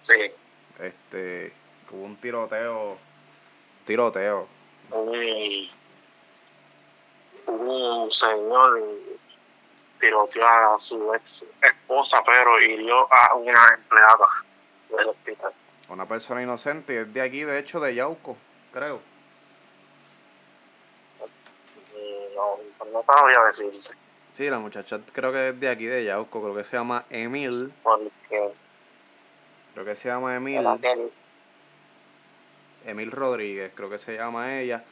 Sí. 0.00 0.30
Este, 0.78 1.52
hubo 1.90 2.04
un 2.04 2.16
tiroteo. 2.16 2.98
Tiroteo. 3.84 4.48
Un, 4.90 5.68
un 7.46 8.10
señor 8.10 8.82
tiroteó 9.98 10.46
a 10.46 10.78
su 10.78 11.12
ex 11.14 11.46
esposa, 11.62 12.22
pero 12.24 12.60
hirió 12.60 13.12
a 13.12 13.34
una 13.34 13.68
empleada 13.74 14.26
del 14.90 15.08
hospital. 15.08 15.52
Una 15.88 16.06
persona 16.06 16.42
inocente 16.42 17.00
es 17.00 17.12
de 17.12 17.20
aquí, 17.22 17.42
de 17.44 17.58
hecho, 17.58 17.80
de 17.80 17.94
Yauco, 17.94 18.36
creo. 18.72 19.00
No, 22.36 22.58
no 22.92 23.00
te 23.02 23.12
lo 23.14 23.22
voy 23.22 23.34
a 23.36 23.44
decir, 23.46 23.72
Sí, 24.32 24.48
la 24.48 24.58
muchacha 24.58 25.00
creo 25.12 25.32
que 25.32 25.48
es 25.48 25.58
de 25.58 25.68
aquí, 25.68 25.86
de 25.86 26.04
Yauco, 26.04 26.40
creo 26.40 26.54
que 26.54 26.62
se 26.62 26.76
llama 26.76 27.04
Emil. 27.10 27.72
porque 27.82 28.52
Creo 29.78 29.86
que 29.86 29.94
se 29.94 30.08
llama 30.08 30.34
Emil. 30.34 30.58
Emil 32.84 33.12
Rodríguez, 33.12 33.70
creo 33.76 33.88
que 33.88 33.98
se 33.98 34.16
llama 34.16 34.58
ella. 34.58 34.82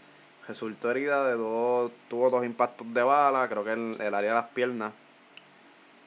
Resultó 0.47 0.93
herida 0.93 1.26
de 1.26 1.35
dos, 1.35 1.90
tuvo 2.09 2.31
dos 2.31 2.45
impactos 2.45 2.95
de 2.95 3.02
bala, 3.02 3.49
creo 3.49 3.64
que 3.64 3.73
en 3.73 3.97
el 3.99 4.14
área 4.14 4.31
de 4.31 4.37
las 4.43 4.50
piernas. 4.50 4.93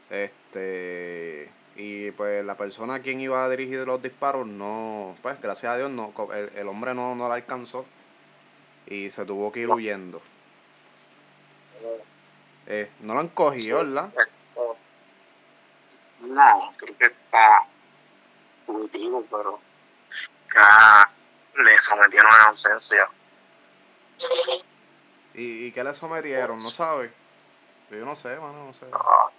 Este, 0.09 1.51
y 1.75 2.11
pues 2.11 2.45
la 2.45 2.55
persona 2.55 2.93
a 2.93 2.99
quien 3.01 3.19
iba 3.19 3.43
a 3.43 3.49
dirigir 3.49 3.85
los 3.85 4.01
disparos 4.01 4.47
no, 4.47 5.13
pues 5.21 5.41
gracias 5.41 5.73
a 5.73 5.77
Dios 5.77 5.91
no, 5.91 6.13
el, 6.33 6.49
el 6.55 6.67
hombre 6.69 6.93
no, 6.93 7.15
no 7.15 7.27
la 7.27 7.35
alcanzó 7.35 7.85
y 8.87 9.09
se 9.09 9.25
tuvo 9.25 9.51
que 9.51 9.59
ir 9.59 9.67
huyendo. 9.69 10.21
Eh, 12.67 12.89
no 13.01 13.13
lo 13.13 13.19
han 13.19 13.27
cogido, 13.27 13.79
¿verdad? 13.79 14.09
esto- 14.17 14.77
no, 16.21 16.73
creo 16.77 16.97
que 16.97 17.05
está 17.07 17.67
fugitivo, 18.73 19.25
pero 19.29 19.59
ya 20.53 21.09
le 21.63 21.81
sometieron 21.81 22.31
a 22.31 22.45
ausencia. 22.47 23.09
¿Y, 25.33 25.67
y 25.67 25.71
qué 25.71 25.83
le 25.83 25.93
sometieron? 25.93 26.57
¿No 26.57 26.59
sabe? 26.59 27.11
Yo 27.91 28.05
no 28.05 28.15
sé, 28.15 28.35
mano, 28.35 28.65
no 28.65 28.73
sé. 28.73 28.85
Ah, 28.93 29.29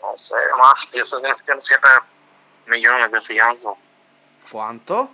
no 0.00 0.16
sé, 0.16 0.34
más, 0.58 0.90
yo 0.92 1.04
sé 1.04 1.16
que 1.22 1.42
tiene 1.44 1.60
7 1.60 1.86
millones 2.66 3.12
de 3.12 3.20
fianza. 3.20 3.70
¿Cuánto? 4.50 5.10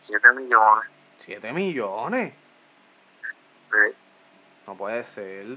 7 0.00 0.32
millones. 0.32 0.88
¿Siete 1.18 1.52
millones? 1.52 2.32
Sí, 3.70 3.94
No 4.66 4.74
puede 4.76 5.04
ser. 5.04 5.56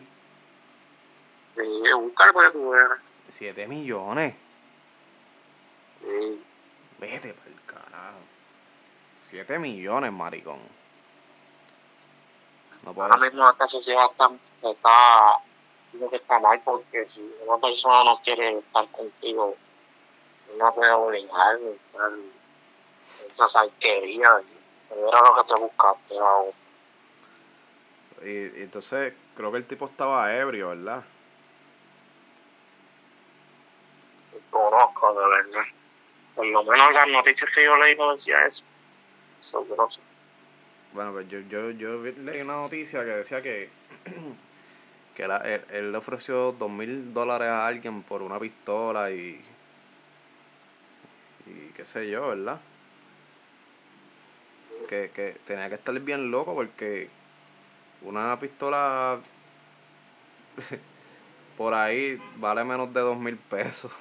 sí, 1.56 1.92
buscar 1.96 2.32
tú 2.52 2.74
eres. 2.76 2.98
¿Siete 3.28 3.66
millones? 3.66 4.36
Sí, 6.02 6.44
Vete 7.00 7.34
pa'l 7.34 7.62
carajo. 7.66 8.20
7 9.18 9.60
millones, 9.60 10.12
maricón. 10.12 10.60
No 12.84 12.92
ahora 13.02 13.18
mismo 13.18 13.50
esta 13.50 13.66
sociedad 13.66 14.06
está, 14.12 14.30
está, 14.70 15.40
digo 15.92 16.10
que 16.10 16.18
está 16.18 16.40
mal 16.40 16.62
porque 16.64 17.10
si 17.10 17.28
una 17.46 17.58
persona 17.58 18.04
no 18.04 18.22
quiere 18.24 18.60
estar 18.60 18.88
contigo, 18.90 19.56
no 20.58 20.76
puede 20.76 20.92
obligar 20.92 21.56
a 21.56 21.58
estar 21.58 22.12
en 22.12 23.32
esa 23.32 23.48
salquería. 23.48 24.30
Era 24.92 25.20
lo 25.22 25.36
que 25.36 25.54
te 25.54 25.60
buscaste 25.60 26.20
ahora. 26.20 26.52
Y, 28.22 28.60
y 28.60 28.62
entonces, 28.62 29.14
creo 29.36 29.52
que 29.52 29.58
el 29.58 29.68
tipo 29.68 29.86
estaba 29.86 30.34
ebrio, 30.36 30.70
¿verdad? 30.70 31.04
Te 34.32 34.40
conozco 34.52 35.14
de 35.14 35.28
verdad. 35.28 35.66
Por 36.36 36.46
lo 36.48 36.64
menos 36.64 36.94
las 36.94 37.08
noticias 37.08 37.50
que 37.52 37.64
yo 37.64 37.78
leí 37.78 37.96
no 37.96 38.12
decía 38.12 38.46
eso. 38.46 38.66
Eso. 39.40 39.66
Bueno, 40.94 41.12
pues 41.12 41.28
yo, 41.30 41.40
yo, 41.42 41.72
yo 41.72 42.02
leí 42.04 42.42
una 42.42 42.56
noticia 42.56 43.02
que 43.04 43.12
decía 43.12 43.42
que, 43.42 43.70
que 45.16 45.28
la- 45.28 45.38
él, 45.38 45.62
él 45.72 45.92
le 45.92 45.98
ofreció 45.98 46.52
dos 46.54 46.70
mil 46.72 47.14
dólares 47.14 47.50
a 47.50 47.68
alguien 47.68 48.02
por 48.04 48.22
una 48.22 48.40
pistola 48.40 49.12
y. 49.12 49.42
y 51.48 51.72
qué 51.74 51.86
sé 51.86 52.10
yo, 52.10 52.28
¿verdad? 52.30 52.60
Que, 54.90 55.10
que 55.16 55.36
tenía 55.46 55.68
que 55.70 55.76
estar 55.76 55.98
bien 56.00 56.30
loco 56.32 56.54
porque 56.54 57.10
una 58.04 58.40
pistola 58.40 59.20
por 61.58 61.74
ahí 61.74 62.20
vale 62.38 62.64
menos 62.64 62.94
de 62.94 63.00
dos 63.02 63.18
mil 63.18 63.38
pesos. 63.38 63.92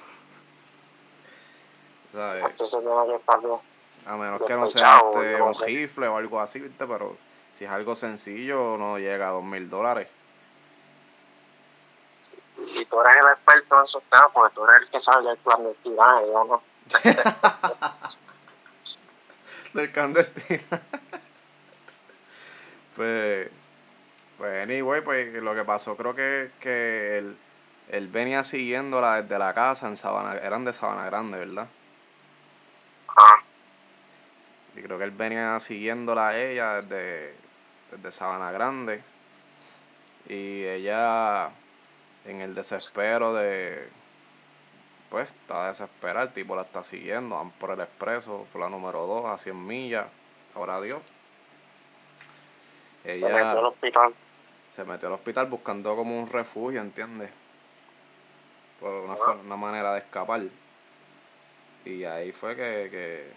¿Sabes? 2.15 2.45
Entonces 2.45 2.79
que 2.81 3.15
estar 3.15 3.39
bien. 3.41 3.59
A 4.05 4.15
menos 4.15 4.41
que 4.45 4.53
no 4.53 4.67
sea 4.67 5.01
este, 5.03 5.37
no 5.37 5.47
un 5.47 5.53
sé. 5.53 5.65
rifle 5.65 6.07
o 6.07 6.15
algo 6.15 6.39
así, 6.39 6.59
¿viste? 6.59 6.87
Pero 6.87 7.17
si 7.53 7.65
es 7.65 7.71
algo 7.71 7.95
sencillo, 7.95 8.77
no 8.77 8.97
llega 8.97 9.27
a 9.27 9.31
dos 9.31 9.43
mil 9.43 9.69
dólares. 9.69 10.07
Y 12.57 12.85
tú 12.85 13.01
eres 13.01 13.15
el 13.21 13.31
experto 13.31 13.77
en 13.77 13.83
esos 13.83 14.03
temas 14.03 14.27
porque 14.33 14.55
tú 14.55 14.63
eres 14.65 14.83
el 14.83 14.89
que 14.89 14.99
sabe 14.99 15.29
el 15.29 15.37
clandestinaje, 15.39 16.25
yo 16.27 16.45
no. 16.45 16.61
Del 19.73 19.91
clandestino. 19.91 20.63
pues, 22.95 23.71
pues, 24.37 24.63
anyway, 24.63 25.01
pues 25.01 25.33
lo 25.33 25.53
que 25.53 25.65
pasó, 25.65 25.97
creo 25.97 26.15
que, 26.15 26.51
que 26.61 27.17
él, 27.17 27.37
él 27.89 28.07
venía 28.07 28.45
siguiéndola 28.45 29.21
desde 29.21 29.37
la 29.37 29.53
casa 29.53 29.89
en 29.89 29.97
Sabana, 29.97 30.37
eran 30.37 30.63
de 30.63 30.71
Sabana 30.71 31.05
Grande, 31.05 31.39
¿verdad? 31.39 31.67
Y 34.75 34.81
creo 34.81 34.97
que 34.97 35.05
él 35.05 35.11
venía 35.11 35.59
siguiéndola 35.59 36.29
a 36.29 36.37
ella 36.37 36.73
desde, 36.73 37.33
desde 37.91 38.11
Sabana 38.11 38.51
Grande. 38.51 39.01
Y 40.27 40.63
ella, 40.65 41.49
en 42.25 42.41
el 42.41 42.55
desespero 42.55 43.33
de. 43.33 43.87
Pues 45.09 45.29
está 45.29 45.67
desesperada, 45.69 46.25
el 46.25 46.33
tipo 46.33 46.55
la 46.55 46.63
está 46.63 46.83
siguiendo. 46.83 47.35
Van 47.35 47.51
por 47.51 47.71
el 47.71 47.79
expreso, 47.79 48.47
por 48.51 48.61
la 48.61 48.69
número 48.69 49.05
2, 49.05 49.25
a 49.27 49.37
100 49.37 49.65
millas. 49.65 50.07
Ahora 50.55 50.81
Dios. 50.81 51.01
se 53.09 53.29
metió 53.29 53.59
al 53.59 53.65
Ella 53.65 53.67
hospital. 53.67 54.13
se 54.73 54.83
metió 54.83 55.07
al 55.07 55.13
hospital 55.13 55.45
buscando 55.45 55.95
como 55.95 56.19
un 56.19 56.29
refugio, 56.29 56.81
¿entiendes? 56.81 57.29
Por 58.79 58.91
una, 58.91 59.15
una 59.15 59.55
manera 59.55 59.93
de 59.93 59.99
escapar. 59.99 60.41
Y 61.85 62.03
ahí 62.03 62.31
fue 62.31 62.55
que, 62.55 62.89
que, 62.89 63.31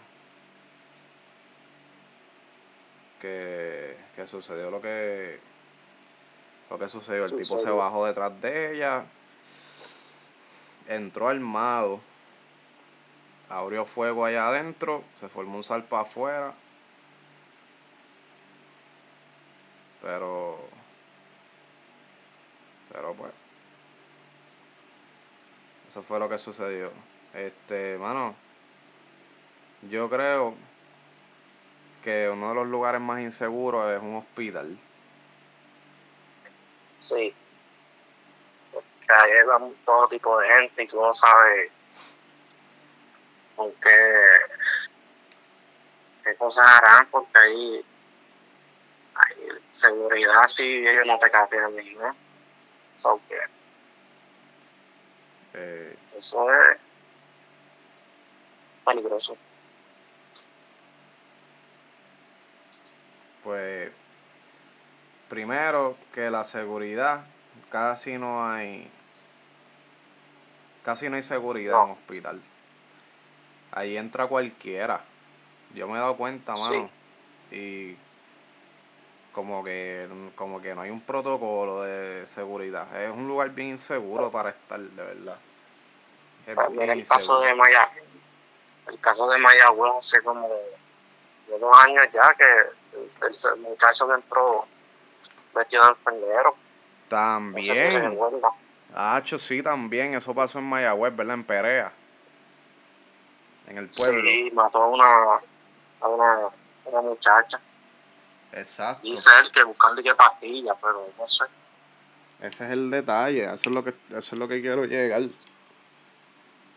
que, 3.21 3.97
que 4.15 4.27
sucedió 4.27 4.71
lo 4.71 4.81
que 4.81 5.39
lo 6.69 6.77
que 6.77 6.87
sucedió. 6.87 7.25
El 7.25 7.31
tipo 7.31 7.57
se 7.57 7.69
bajó 7.69 8.05
detrás 8.05 8.39
de 8.41 8.75
ella, 8.75 9.05
entró 10.87 11.29
armado, 11.29 11.99
abrió 13.49 13.85
fuego 13.85 14.25
allá 14.25 14.47
adentro, 14.47 15.03
se 15.19 15.29
formó 15.29 15.57
un 15.57 15.63
salpa 15.63 16.01
afuera. 16.01 16.53
Pero, 20.01 20.59
pero 22.91 23.13
pues, 23.13 23.33
eso 25.87 26.01
fue 26.03 26.19
lo 26.19 26.29
que 26.29 26.37
sucedió. 26.37 26.91
Este, 27.33 27.97
mano, 27.97 28.35
yo 29.83 30.09
creo 30.09 30.55
que 32.03 32.29
uno 32.29 32.49
de 32.49 32.55
los 32.55 32.67
lugares 32.67 33.01
más 33.01 33.21
inseguros 33.21 33.95
es 33.95 34.01
un 34.01 34.17
hospital. 34.17 34.77
Sí. 36.99 37.33
Porque 38.73 38.87
ahí 39.07 39.45
van 39.45 39.73
todo 39.85 40.07
tipo 40.07 40.39
de 40.39 40.47
gente 40.47 40.83
y 40.83 40.87
tú 40.87 41.01
no 41.01 41.13
sabes 41.13 41.71
con 43.55 43.71
qué, 43.73 44.39
qué 46.23 46.35
cosas 46.35 46.65
harán, 46.65 47.07
porque 47.11 47.37
ahí 47.37 47.85
hay 49.15 49.35
seguridad 49.69 50.47
si 50.47 50.87
ellos 50.87 51.05
no 51.05 51.17
te 51.19 51.29
castigan 51.29 51.75
nada. 51.75 52.15
So 52.95 53.19
Eh, 55.53 55.97
eso 56.15 56.47
es 56.53 56.77
peligroso. 58.99 59.37
pues, 63.43 63.91
primero 65.29 65.95
que 66.13 66.29
la 66.29 66.43
seguridad, 66.43 67.23
casi 67.69 68.17
no 68.17 68.45
hay, 68.47 68.87
casi 70.83 71.09
no 71.09 71.15
hay 71.15 71.23
seguridad 71.23 71.83
en 71.83 71.87
No. 71.87 71.93
hospital. 71.93 72.41
Ahí 73.71 73.97
entra 73.97 74.27
cualquiera. 74.27 75.01
Yo 75.75 75.87
me 75.87 75.93
he 75.93 75.99
dado 75.99 76.17
cuenta, 76.17 76.55
Sí. 76.55 76.59
mano. 76.59 76.89
Y 77.51 77.95
como 79.33 79.63
que, 79.63 80.07
como 80.35 80.61
que 80.61 80.75
no 80.75 80.81
hay 80.81 80.89
un 80.89 81.01
protocolo 81.01 81.83
de 81.83 82.25
seguridad. 82.27 83.01
Es 83.01 83.11
un 83.11 83.27
lugar 83.27 83.51
bien 83.51 83.69
inseguro 83.69 84.31
para 84.31 84.49
estar, 84.49 84.79
de 84.79 85.03
verdad. 85.03 85.37
Es 86.47 86.55
Pues 86.55 86.67
el 86.89 86.99
inseguro. 86.99 87.41
de 87.41 87.55
Maya, 87.55 87.89
el 88.89 88.99
caso 88.99 89.29
de 89.29 89.37
Mayagüez 89.37 89.93
hace 89.97 90.21
como 90.21 90.49
unos 91.47 91.85
años 91.85 92.07
ya 92.13 92.33
que 92.35 92.43
el, 92.97 93.31
el 93.53 93.59
muchacho 93.61 94.07
que 94.07 94.15
entró 94.15 94.65
vestido 95.55 95.83
de 95.85 95.89
enfermero. 95.91 96.49
No 96.51 97.09
También. 97.09 98.11
recuerda. 98.11 98.49
Hacho, 98.95 99.37
sí, 99.37 99.61
también. 99.63 100.15
Eso 100.15 100.33
pasó 100.33 100.59
en 100.59 100.65
Mayagüez, 100.65 101.15
¿verdad? 101.15 101.35
En 101.35 101.43
Perea. 101.43 101.91
En 103.67 103.77
el 103.77 103.89
pueblo. 103.89 104.21
Sí, 104.21 104.51
mató 104.53 104.81
a 104.81 104.87
una, 104.87 105.39
a 106.01 106.07
una, 106.07 106.49
una 106.85 107.01
muchacha. 107.01 107.59
Exacto. 108.51 109.07
Dice 109.07 109.29
él 109.41 109.51
que 109.51 109.63
buscando 109.63 110.01
que 110.01 110.13
pastilla, 110.15 110.73
pero 110.81 111.07
no 111.17 111.27
sé. 111.27 111.45
Ese 112.41 112.65
es 112.65 112.71
el 112.71 112.89
detalle. 112.89 113.43
Eso 113.43 113.69
es 113.69 113.75
lo 113.75 113.83
que, 113.83 113.93
eso 114.09 114.17
es 114.17 114.33
lo 114.33 114.47
que 114.47 114.61
quiero 114.61 114.85
llegar. 114.85 115.21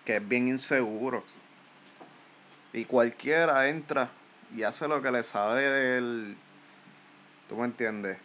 Que 0.04 0.16
es 0.16 0.28
bien 0.28 0.48
inseguro. 0.48 1.22
Y 2.72 2.84
cualquiera 2.84 3.68
entra 3.68 4.10
y 4.54 4.62
hace 4.62 4.88
lo 4.88 5.02
que 5.02 5.10
le 5.10 5.22
sabe 5.22 5.62
del... 5.62 6.36
¿Tú 7.48 7.56
me 7.56 7.64
entiendes? 7.64 8.18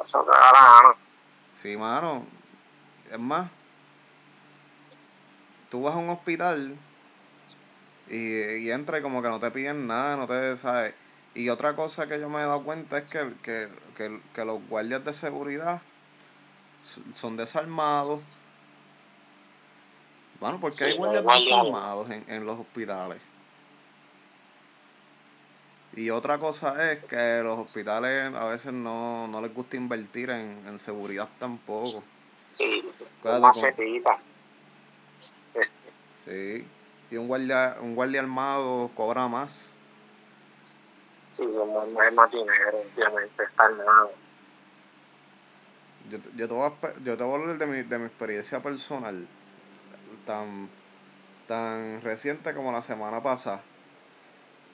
Eso 0.00 0.24
te 0.24 0.30
da 0.30 0.52
la 0.52 0.60
gana. 0.60 0.94
Sí, 1.54 1.76
mano. 1.76 2.26
Es 3.10 3.18
más, 3.18 3.48
tú 5.70 5.82
vas 5.82 5.94
a 5.94 5.98
un 5.98 6.10
hospital 6.10 6.76
y, 8.08 8.42
y 8.42 8.70
entras 8.70 9.00
y 9.00 9.02
como 9.02 9.22
que 9.22 9.28
no 9.28 9.38
te 9.38 9.50
piden 9.50 9.86
nada, 9.86 10.16
no 10.16 10.26
te 10.26 10.56
sabes. 10.56 10.94
Y 11.34 11.48
otra 11.48 11.74
cosa 11.74 12.06
que 12.06 12.18
yo 12.18 12.28
me 12.28 12.38
he 12.38 12.46
dado 12.46 12.62
cuenta 12.62 12.98
es 12.98 13.12
que, 13.12 13.32
que, 13.42 13.68
que, 13.96 14.20
que 14.34 14.44
los 14.44 14.66
guardias 14.68 15.04
de 15.04 15.12
seguridad 15.12 15.80
son 17.14 17.36
desarmados. 17.36 18.20
Bueno, 20.40 20.58
porque 20.60 20.76
Sí, 20.76 20.84
hay 20.84 20.96
guardias 20.96 21.24
desarmados 21.24 22.10
en, 22.10 22.24
en 22.28 22.44
los 22.44 22.60
hospitales. 22.60 23.20
Y 25.96 26.10
otra 26.10 26.38
cosa 26.38 26.92
es 26.92 27.02
que 27.06 27.40
los 27.42 27.58
hospitales 27.58 28.34
a 28.34 28.44
veces 28.44 28.72
no, 28.72 29.26
no 29.28 29.40
les 29.40 29.54
gusta 29.54 29.76
invertir 29.76 30.28
en, 30.28 30.62
en 30.66 30.78
seguridad 30.78 31.28
tampoco. 31.38 32.02
Sí, 32.52 32.82
macetita. 33.22 34.18
Sí. 36.24 36.66
Y 37.08 37.16
un 37.16 37.28
guardia, 37.28 37.76
un 37.80 37.94
guardia 37.94 38.20
armado 38.20 38.90
cobra 38.96 39.28
más. 39.28 39.70
Sí, 41.32 41.44
somos 41.52 41.88
más, 41.92 42.12
más 42.12 42.30
dinero, 42.32 42.82
obviamente, 42.94 43.44
está 43.44 43.66
armado. 43.66 44.10
Yo, 46.10 46.18
yo, 46.36 46.48
te 46.48 46.54
voy 46.54 46.68
a, 46.68 46.98
yo 47.04 47.16
te 47.16 47.22
voy 47.22 47.32
a 47.32 47.36
hablar 47.36 47.58
de 47.58 47.66
mi, 47.68 47.82
de 47.82 47.98
mi 47.98 48.06
experiencia 48.06 48.60
personal. 48.60 49.26
Tan, 50.26 50.68
tan 51.48 52.02
reciente 52.02 52.52
como 52.54 52.72
la 52.72 52.82
semana 52.82 53.22
pasada. 53.22 53.62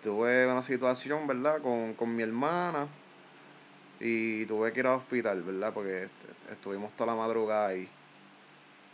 Tuve 0.02 0.46
una 0.46 0.62
situación, 0.62 1.26
¿verdad? 1.26 1.60
Con, 1.62 1.94
con 1.94 2.14
mi 2.16 2.22
hermana. 2.22 2.88
Y 4.00 4.46
tuve 4.46 4.72
que 4.72 4.80
ir 4.80 4.86
al 4.86 4.96
hospital, 4.96 5.42
¿verdad? 5.42 5.72
Porque 5.72 6.04
est- 6.04 6.50
estuvimos 6.50 6.90
toda 6.96 7.14
la 7.14 7.20
madrugada 7.20 7.68
ahí. 7.68 7.88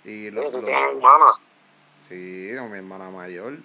Y 0.04 0.30
lo, 0.30 0.42
¿Tú 0.50 0.62
tienes 0.62 0.80
hermana? 0.90 1.32
sí, 2.08 2.50
con 2.58 2.70
mi 2.70 2.78
hermana 2.78 3.08
mayor. 3.10 3.58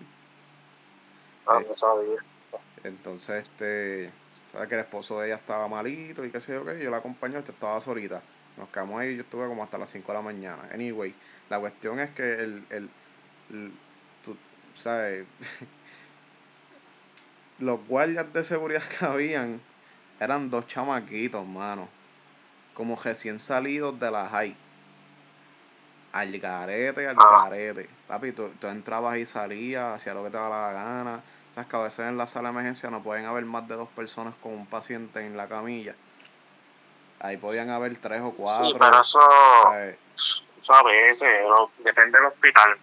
Ah, 1.47 1.59
Eh. 1.59 1.65
no 1.67 1.75
sabía. 1.75 2.17
Entonces, 2.85 3.43
este, 3.49 4.11
sabes 4.51 4.67
que 4.69 4.75
el 4.75 4.81
esposo 4.81 5.19
de 5.19 5.27
ella 5.27 5.35
estaba 5.35 5.67
malito 5.67 6.23
y 6.23 6.31
qué 6.31 6.39
sé 6.39 6.53
yo 6.53 6.65
qué, 6.65 6.81
yo 6.81 6.91
la 6.91 6.97
acompañé, 6.97 7.37
este 7.39 7.51
estaba 7.51 7.79
solita. 7.81 8.21
Nos 8.57 8.69
quedamos 8.69 8.99
ahí, 9.01 9.15
yo 9.15 9.23
estuve 9.23 9.47
como 9.47 9.63
hasta 9.63 9.77
las 9.77 9.89
5 9.91 10.11
de 10.11 10.17
la 10.19 10.23
mañana. 10.23 10.69
Anyway, 10.71 11.19
la 11.49 11.59
cuestión 11.59 11.99
es 11.99 12.11
que 12.11 12.23
el, 12.33 12.67
el, 12.69 12.89
el- 13.49 13.71
tú 14.21 14.37
sabes, 14.75 15.27
los 17.57 17.85
guardias 17.87 18.31
de 18.33 18.43
seguridad 18.43 18.83
que 18.87 19.05
habían 19.05 19.55
eran 20.19 20.49
dos 20.49 20.67
chamaquitos, 20.67 21.45
mano, 21.47 21.89
como 22.73 22.95
recién 22.95 23.39
salidos 23.39 23.99
de 23.99 24.11
la 24.11 24.29
high. 24.29 24.55
Al 26.11 26.39
garete, 26.39 27.07
al 27.07 27.23
garete. 27.23 27.89
Papi, 28.07 28.31
tú, 28.33 28.57
tú 28.59 28.67
entrabas 28.67 29.17
y 29.17 29.25
salías, 29.25 29.95
hacía 29.95 30.13
lo 30.13 30.23
que 30.23 30.29
te 30.31 30.37
daba 30.37 30.67
la 30.67 30.73
gana. 30.73 31.23
Sabes 31.51 31.67
que 31.69 31.75
a 31.75 31.79
veces 31.81 31.99
en 32.07 32.17
la 32.17 32.27
sala 32.27 32.49
de 32.49 32.53
emergencia 32.53 32.89
no 32.91 33.03
pueden 33.03 33.25
haber 33.25 33.45
más 33.45 33.67
de 33.67 33.75
dos 33.75 33.91
personas 33.93 34.35
con 34.37 34.53
un 34.53 34.69
paciente 34.69 35.25
en 35.25 35.35
la 35.37 35.47
camilla. 35.49 35.97
Ahí 37.23 37.37
podían 37.37 37.69
haber 37.69 37.97
tres 37.97 38.21
o 38.21 38.31
cuatro. 38.31 38.67
Sí, 38.67 38.73
pero 38.77 38.99
eso, 38.99 39.19
eso 40.59 40.73
a 40.73 40.83
veces, 40.83 41.29
lo- 41.43 41.71
depende 41.83 42.17
del 42.19 42.27
hospital. 42.27 42.77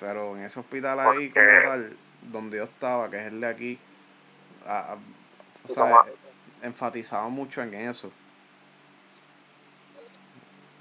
Pero 0.00 0.36
en 0.36 0.42
ese 0.44 0.58
hospital 0.60 0.98
ahí, 1.00 1.30
como 1.30 1.44
tal, 1.64 1.96
donde 2.30 2.56
yo 2.58 2.64
estaba, 2.64 3.08
que 3.08 3.18
es 3.20 3.32
el 3.32 3.40
de 3.40 3.46
aquí, 3.46 3.78
enfatizaba 6.62 7.28
mucho 7.28 7.62
en 7.62 7.74
eso. 7.74 8.10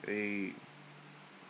Y, 0.08 0.56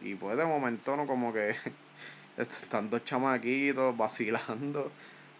y 0.03 0.15
pues 0.19 0.35
de 0.37 0.45
momento, 0.45 0.95
¿no? 0.97 1.07
Como 1.07 1.31
que 1.31 1.55
están 2.37 2.89
dos 2.89 3.05
chamaquitos 3.05 3.95
vacilando, 3.95 4.91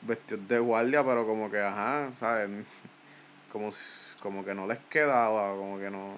vestidos 0.01 0.47
de 0.47 0.59
guardia, 0.59 1.03
pero 1.03 1.25
como 1.25 1.51
que, 1.51 1.61
ajá, 1.61 2.09
¿sabes? 2.19 2.49
Como, 3.51 3.71
si- 3.71 4.06
como 4.21 4.43
que 4.43 4.53
no 4.53 4.67
les 4.67 4.79
quedaba, 4.89 5.51
como 5.55 5.77
que 5.79 5.89
no... 5.89 6.13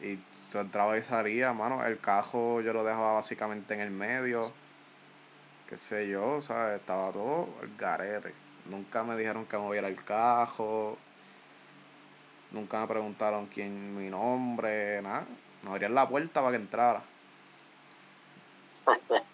Y 0.00 0.18
yo 0.52 0.60
entraba 0.60 0.98
y 0.98 1.02
salía, 1.02 1.52
mano, 1.52 1.84
el 1.84 1.98
cajo 1.98 2.60
yo 2.60 2.72
lo 2.72 2.84
dejaba 2.84 3.14
básicamente 3.14 3.74
en 3.74 3.80
el 3.80 3.90
medio, 3.90 4.40
qué 5.68 5.76
sé 5.76 6.08
yo, 6.08 6.42
¿sabes? 6.42 6.80
Estaba 6.80 7.12
todo 7.12 7.48
el 7.62 7.76
garete. 7.76 8.34
Nunca 8.66 9.02
me 9.02 9.16
dijeron 9.16 9.46
que 9.46 9.56
moviera 9.56 9.88
el 9.88 10.02
cajo, 10.02 10.98
nunca 12.50 12.80
me 12.80 12.86
preguntaron 12.88 13.46
quién 13.46 13.96
mi 13.96 14.08
nombre, 14.10 15.00
nada. 15.02 15.24
Me 15.62 15.70
abrían 15.70 15.94
la 15.94 16.08
puerta 16.08 16.40
para 16.40 16.50
que 16.50 16.62
entrara. 16.62 17.02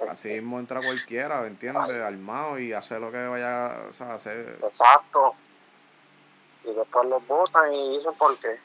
Así 0.08 0.28
mismo 0.28 0.58
entra 0.58 0.80
cualquiera, 0.80 1.40
¿me 1.42 1.48
entiendes? 1.48 1.90
Armado 1.90 2.58
y 2.58 2.72
hace 2.72 2.98
lo 2.98 3.10
que 3.10 3.26
vaya 3.26 3.86
o 3.88 3.92
sea, 3.92 4.14
hacer. 4.14 4.58
Exacto. 4.62 5.34
Y 6.64 6.72
después 6.72 7.08
los 7.08 7.26
botan 7.26 7.72
y 7.72 7.96
dicen 7.96 8.14
por 8.14 8.38
qué. 8.38 8.58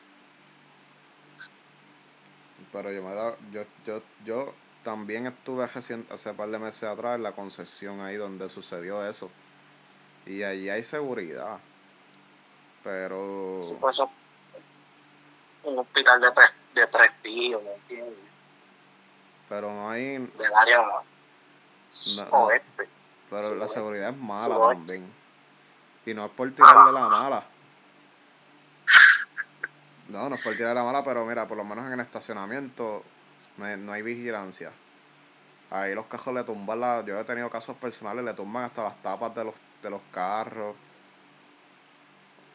Pero 2.71 2.91
yo 2.91 3.03
me 3.03 3.15
da, 3.15 3.35
yo, 3.51 3.63
yo, 3.85 4.01
yo 4.25 4.53
también 4.83 5.27
estuve 5.27 5.65
recién, 5.67 6.05
hace 6.11 6.33
par 6.33 6.49
de 6.49 6.59
meses 6.59 6.83
atrás 6.83 7.15
en 7.15 7.23
la 7.23 7.31
concesión 7.31 8.01
ahí 8.01 8.15
donde 8.17 8.49
sucedió 8.49 9.07
eso. 9.07 9.31
Y 10.25 10.43
allí 10.43 10.69
hay 10.69 10.83
seguridad. 10.83 11.59
Pero 12.83 13.59
Sí, 13.61 13.75
pues 13.79 13.95
eso 13.95 14.09
un 15.63 15.79
hospital 15.79 16.21
de, 16.21 16.31
pre- 16.31 16.45
de 16.75 16.87
prestigio, 16.87 17.61
¿me 17.61 17.73
entiendes? 17.73 18.25
pero 19.49 19.71
no 19.71 19.89
hay 19.89 20.17
Del 20.17 20.53
área 20.55 20.79
no. 20.79 22.37
oeste. 22.37 22.89
pero 23.29 23.49
Sí, 23.49 23.55
la 23.55 23.67
seguridad 23.67 24.09
es 24.09 24.17
mala 24.17 24.55
Sí, 24.55 24.61
también. 24.61 25.13
Y 26.05 26.13
no 26.13 26.25
es 26.25 26.31
por 26.31 26.51
tirarle 26.51 26.91
la 26.91 27.07
mala. 27.07 27.45
No, 30.09 30.29
no 30.29 30.35
es 30.35 30.43
por 30.43 30.53
tirarle 30.55 30.75
la 30.75 30.83
mala, 30.83 31.03
pero 31.03 31.25
mira, 31.25 31.47
por 31.47 31.57
lo 31.57 31.63
menos 31.63 31.85
en 31.87 31.93
el 31.93 31.99
estacionamiento 31.99 33.03
no 33.57 33.65
hay, 33.65 33.77
no 33.77 33.91
hay 33.91 34.01
vigilancia. 34.01 34.71
Ahí 35.71 35.95
los 35.95 36.05
cajos 36.05 36.33
le 36.33 36.43
tumban 36.43 36.79
la, 36.79 37.03
yo 37.05 37.19
he 37.19 37.23
tenido 37.23 37.49
casos 37.49 37.75
personales, 37.77 38.23
le 38.23 38.33
tumban 38.33 38.65
hasta 38.65 38.83
las 38.83 39.01
tapas 39.01 39.33
de 39.35 39.45
los, 39.45 39.55
de 39.81 39.89
los 39.89 40.01
carros. 40.13 40.75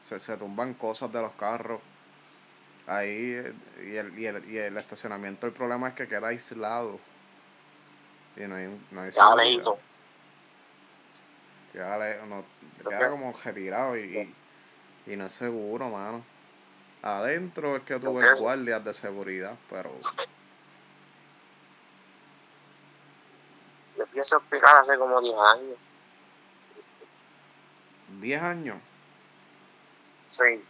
Se, 0.09 0.19
se 0.21 0.37
tumban 0.37 0.75
cosas 0.75 1.13
de 1.13 1.21
los 1.23 1.33
carros. 1.33 1.81
Ahí, 2.87 3.43
y 3.85 3.97
el, 3.97 4.19
y 4.19 4.27
el, 4.27 4.51
y 4.51 4.59
el 4.59 4.77
estacionamiento, 4.77 5.47
el 5.47 5.53
problema 5.53 5.89
es 5.89 5.95
que 5.95 6.09
queda 6.09 6.29
aislado. 6.29 6.99
Y 8.37 8.41
no 8.43 8.55
hay, 8.55 8.81
no 8.93 9.01
hay. 9.03 9.11
Queda, 11.73 12.27
no- 12.27 12.45
queda 12.79 12.99
que- 12.99 13.11
como 13.11 13.33
retirado 13.45 13.97
y, 13.97 14.35
y, 15.07 15.13
y 15.13 15.17
no 15.17 15.27
es 15.27 15.33
seguro, 15.33 15.89
mano. 15.91 16.25
Adentro 17.03 17.77
es 17.77 17.83
que 17.85 17.99
ves 18.13 18.35
que- 18.35 18.41
guardias 18.43 18.85
de 18.85 18.95
seguridad, 18.95 19.55
pero 19.71 19.91
Yo 23.97 24.07
pienso 24.07 24.37
explicar 24.39 24.77
hace 24.77 24.97
como 24.99 25.21
10 25.21 25.37
años. 25.55 25.77
10 28.21 28.43
años, 28.43 28.77
Sí. 30.25 30.63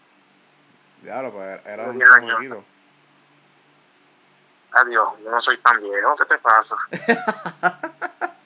ya 1.05 1.31
pues 1.31 1.61
era 1.67 1.85
un 1.85 1.97
10 1.97 2.11
años. 2.11 2.31
chamaquito. 2.33 2.65
Adiós, 4.73 5.09
yo 5.25 5.31
no 5.31 5.41
soy 5.41 5.57
tan 5.59 5.81
viejo. 5.81 6.17
¿Qué 6.17 6.25
te 6.27 6.39
pasa? 6.39 6.77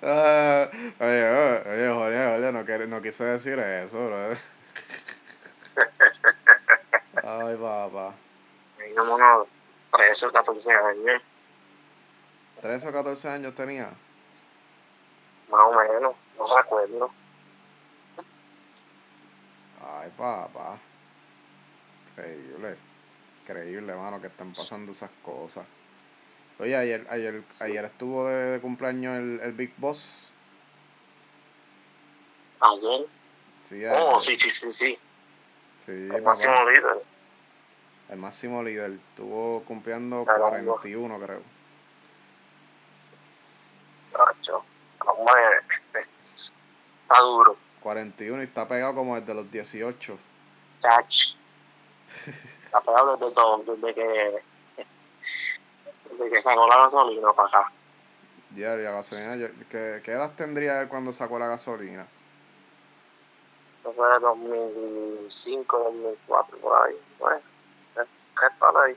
Ah, 0.00 0.68
oye, 1.00 1.28
oye, 1.28 1.88
oye, 1.88 1.88
Jorge, 1.92 2.52
no, 2.52 2.52
no 2.86 3.02
quise 3.02 3.24
decir 3.24 3.58
eso, 3.58 3.96
bro. 4.06 4.36
Ay, 7.28 7.56
papá. 7.56 8.14
Tengo 8.78 9.14
unos 9.14 9.46
13 9.92 10.26
o 10.26 10.32
14 10.32 10.72
años, 10.72 11.22
13 12.62 12.88
o 12.88 12.92
14 12.92 13.28
años 13.28 13.54
tenía. 13.54 13.90
más 15.50 15.60
o 15.60 15.74
menos. 15.74 16.14
No 16.38 16.56
recuerdo. 16.56 17.10
Ay, 19.84 20.10
papá. 20.16 20.78
Increíble. 22.12 22.76
Increíble, 23.42 23.94
mano, 23.94 24.20
que 24.20 24.28
están 24.28 24.48
pasando 24.48 24.92
esas 24.92 25.10
cosas. 25.22 25.66
Oye, 26.60 26.76
ayer, 26.76 27.06
ayer, 27.10 27.42
Sí. 27.50 27.66
ayer 27.66 27.84
estuvo 27.84 28.26
de, 28.26 28.34
de 28.52 28.60
cumpleaños 28.60 29.16
el, 29.18 29.40
el 29.42 29.52
Big 29.52 29.74
Boss. 29.76 30.30
Ayer. 32.60 33.06
Sí, 33.68 33.84
Oh, 33.86 34.08
ayer. 34.16 34.20
sí, 34.20 34.34
sí, 34.34 34.50
sí, 34.50 34.72
sí. 34.72 34.98
Sí, 35.86 35.92
El 35.92 36.22
máximo 36.22 36.54
líder. 36.70 36.96
El 38.10 38.18
máximo 38.18 38.62
líder. 38.62 38.92
Estuvo 38.92 39.52
cumpliendo 39.64 40.24
Caramba. 40.24 40.48
41, 40.74 41.18
creo. 41.20 41.42
Nacho. 44.16 44.64
Hombre, 45.06 45.32
está 45.94 47.20
duro. 47.20 47.56
41 47.80 48.42
y 48.42 48.46
está 48.46 48.66
pegado 48.66 48.94
como 48.94 49.18
desde 49.18 49.34
los 49.34 49.50
18. 49.50 50.18
Chach. 50.80 51.36
Está 52.64 52.80
pegado 52.80 53.16
desde 53.16 53.34
todo, 53.34 53.58
desde 53.76 53.94
que, 53.94 54.42
desde 56.10 56.30
que 56.30 56.40
sacó 56.40 56.66
la 56.66 56.76
gasolina 56.82 57.32
para 57.32 57.48
acá. 57.48 57.72
Diario, 58.50 58.92
gasolina. 58.92 59.36
yo- 59.36 59.48
¿qué, 59.70 60.00
¿Qué 60.02 60.12
edad 60.12 60.32
tendría 60.36 60.80
él 60.80 60.88
cuando 60.88 61.12
sacó 61.12 61.38
la 61.38 61.46
gasolina? 61.46 62.06
Eso 63.80 63.92
fue 63.92 64.08
de 64.12 64.18
2005, 64.20 65.78
2004, 65.78 66.58
por 66.58 66.86
ahí. 66.86 66.94
Bueno, 67.18 67.40
¿qué 68.38 68.46
tal 68.58 68.76
ahí? 68.76 68.96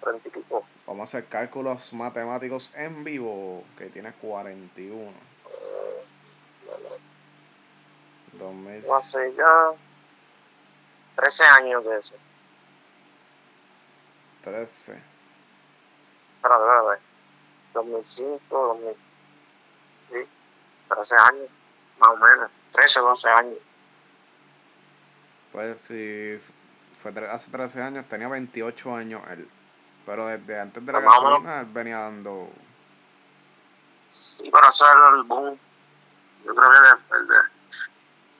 Treinta 0.00 0.28
y 0.28 0.30
pico. 0.30 0.64
Vamos 0.86 1.00
a 1.00 1.18
hacer 1.18 1.28
cálculos 1.28 1.92
matemáticos 1.92 2.72
en 2.74 3.04
vivo. 3.04 3.64
Que 3.76 3.86
tiene 3.86 4.12
41. 4.12 5.10
Eh, 5.10 5.14
2000. 8.32 8.86
no 8.86 8.96
hace 8.96 9.34
ya 9.34 9.70
13 11.16 11.44
años 11.44 11.84
de 11.84 11.96
eso. 11.98 12.14
13. 14.42 14.92
Espérate, 16.36 16.64
espérate. 16.64 17.02
2005, 17.74 18.40
2000. 18.50 18.94
Sí, 20.10 20.30
13 20.88 21.16
años, 21.16 21.48
más 21.98 22.10
o 22.10 22.16
menos. 22.16 22.50
13, 22.72 23.00
12 23.00 23.28
años. 23.28 23.58
Pues 25.52 25.80
si 25.80 26.38
fue 27.00 27.28
hace 27.28 27.50
13 27.50 27.82
años, 27.82 28.06
tenía 28.08 28.28
28 28.28 28.94
años 28.94 29.22
él. 29.30 29.48
Pero 30.06 30.26
desde 30.26 30.60
antes 30.60 30.84
de 30.84 30.92
la 30.92 31.00
Pues 31.00 31.12
gasolina, 31.12 31.60
él 31.60 31.66
venía 31.66 31.98
dando. 31.98 32.48
Sí, 34.08 34.50
pero 34.52 34.68
eso 34.70 34.86
era 34.86 35.16
el 35.16 35.22
boom. 35.24 35.58
Yo 36.44 36.54
creo 36.54 36.70
que 36.70 37.16
de, 37.16 37.38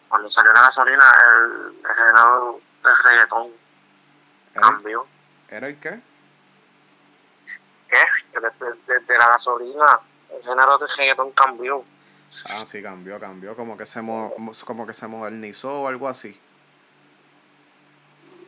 cuando 0.09 0.29
salió 0.29 0.53
la 0.53 0.62
gasolina, 0.62 1.05
el, 1.27 1.77
el 1.88 1.94
género 1.94 2.61
de 2.83 2.90
reggaetón 3.09 3.49
¿Era, 4.55 4.61
cambió. 4.62 5.07
¿Era 5.49 5.68
el 5.68 5.79
qué? 5.79 6.01
¿Qué? 7.88 7.96
Que 8.33 8.40
desde, 8.40 8.79
desde 8.87 9.18
la 9.18 9.29
gasolina, 9.29 10.01
el 10.35 10.42
género 10.42 10.79
de 10.79 10.87
reggaetón 10.96 11.31
cambió. 11.33 11.85
Ah, 12.49 12.64
sí, 12.66 12.83
cambió, 12.83 13.18
cambió. 13.20 13.55
Como 13.57 13.77
que 13.77 13.87
se, 13.87 14.01
mo- 14.03 14.35
como 14.64 14.87
que 14.87 14.94
se 14.94 15.07
modernizó 15.07 15.83
o 15.83 15.88
algo 15.88 16.09
así. 16.09 16.40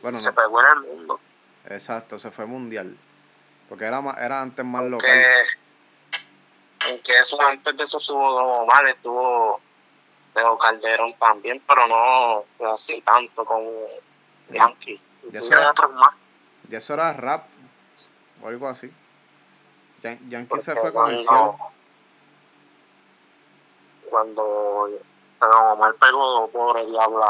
Bueno, 0.03 0.17
se 0.19 0.29
no, 0.29 0.35
pegó 0.35 0.61
en 0.61 0.67
el 0.67 0.79
mundo. 0.81 1.19
exacto, 1.69 2.19
se 2.19 2.29
fue 2.29 2.45
mundial. 2.45 2.95
Porque 3.69 3.85
era, 3.85 3.99
era 4.19 4.41
antes 4.41 4.63
más 4.63 4.83
local. 4.83 5.09
Que, 5.09 6.89
aunque 6.89 7.17
eso 7.17 7.41
antes 7.41 7.75
de 7.77 7.83
eso 7.85 7.97
estuvo 7.97 8.19
como 8.19 8.65
mal, 8.67 8.87
estuvo 8.89 9.59
Teo 10.33 10.57
Calderón 10.57 11.13
también, 11.17 11.63
pero 11.67 11.87
no 11.87 12.71
así 12.73 13.01
tanto 13.01 13.45
como 13.45 13.71
Yankee. 14.49 14.99
Y 15.31 15.35
eso 15.35 15.47
era- 15.47 15.71
otros 15.71 15.91
más. 15.93 16.13
Y 16.69 16.75
eso 16.75 16.93
era 16.93 17.13
rap 17.13 17.45
o 18.43 18.47
algo 18.49 18.67
así. 18.67 18.91
Yan- 20.01 20.29
Yankee 20.29 20.59
se 20.59 20.75
fue 20.75 20.91
comercial. 20.91 21.51
Cuando 24.09 24.89
Pedro 25.39 25.73
Omar 25.73 25.95
pegó, 25.95 26.47
pobre 26.49 26.85
diabla, 26.85 27.25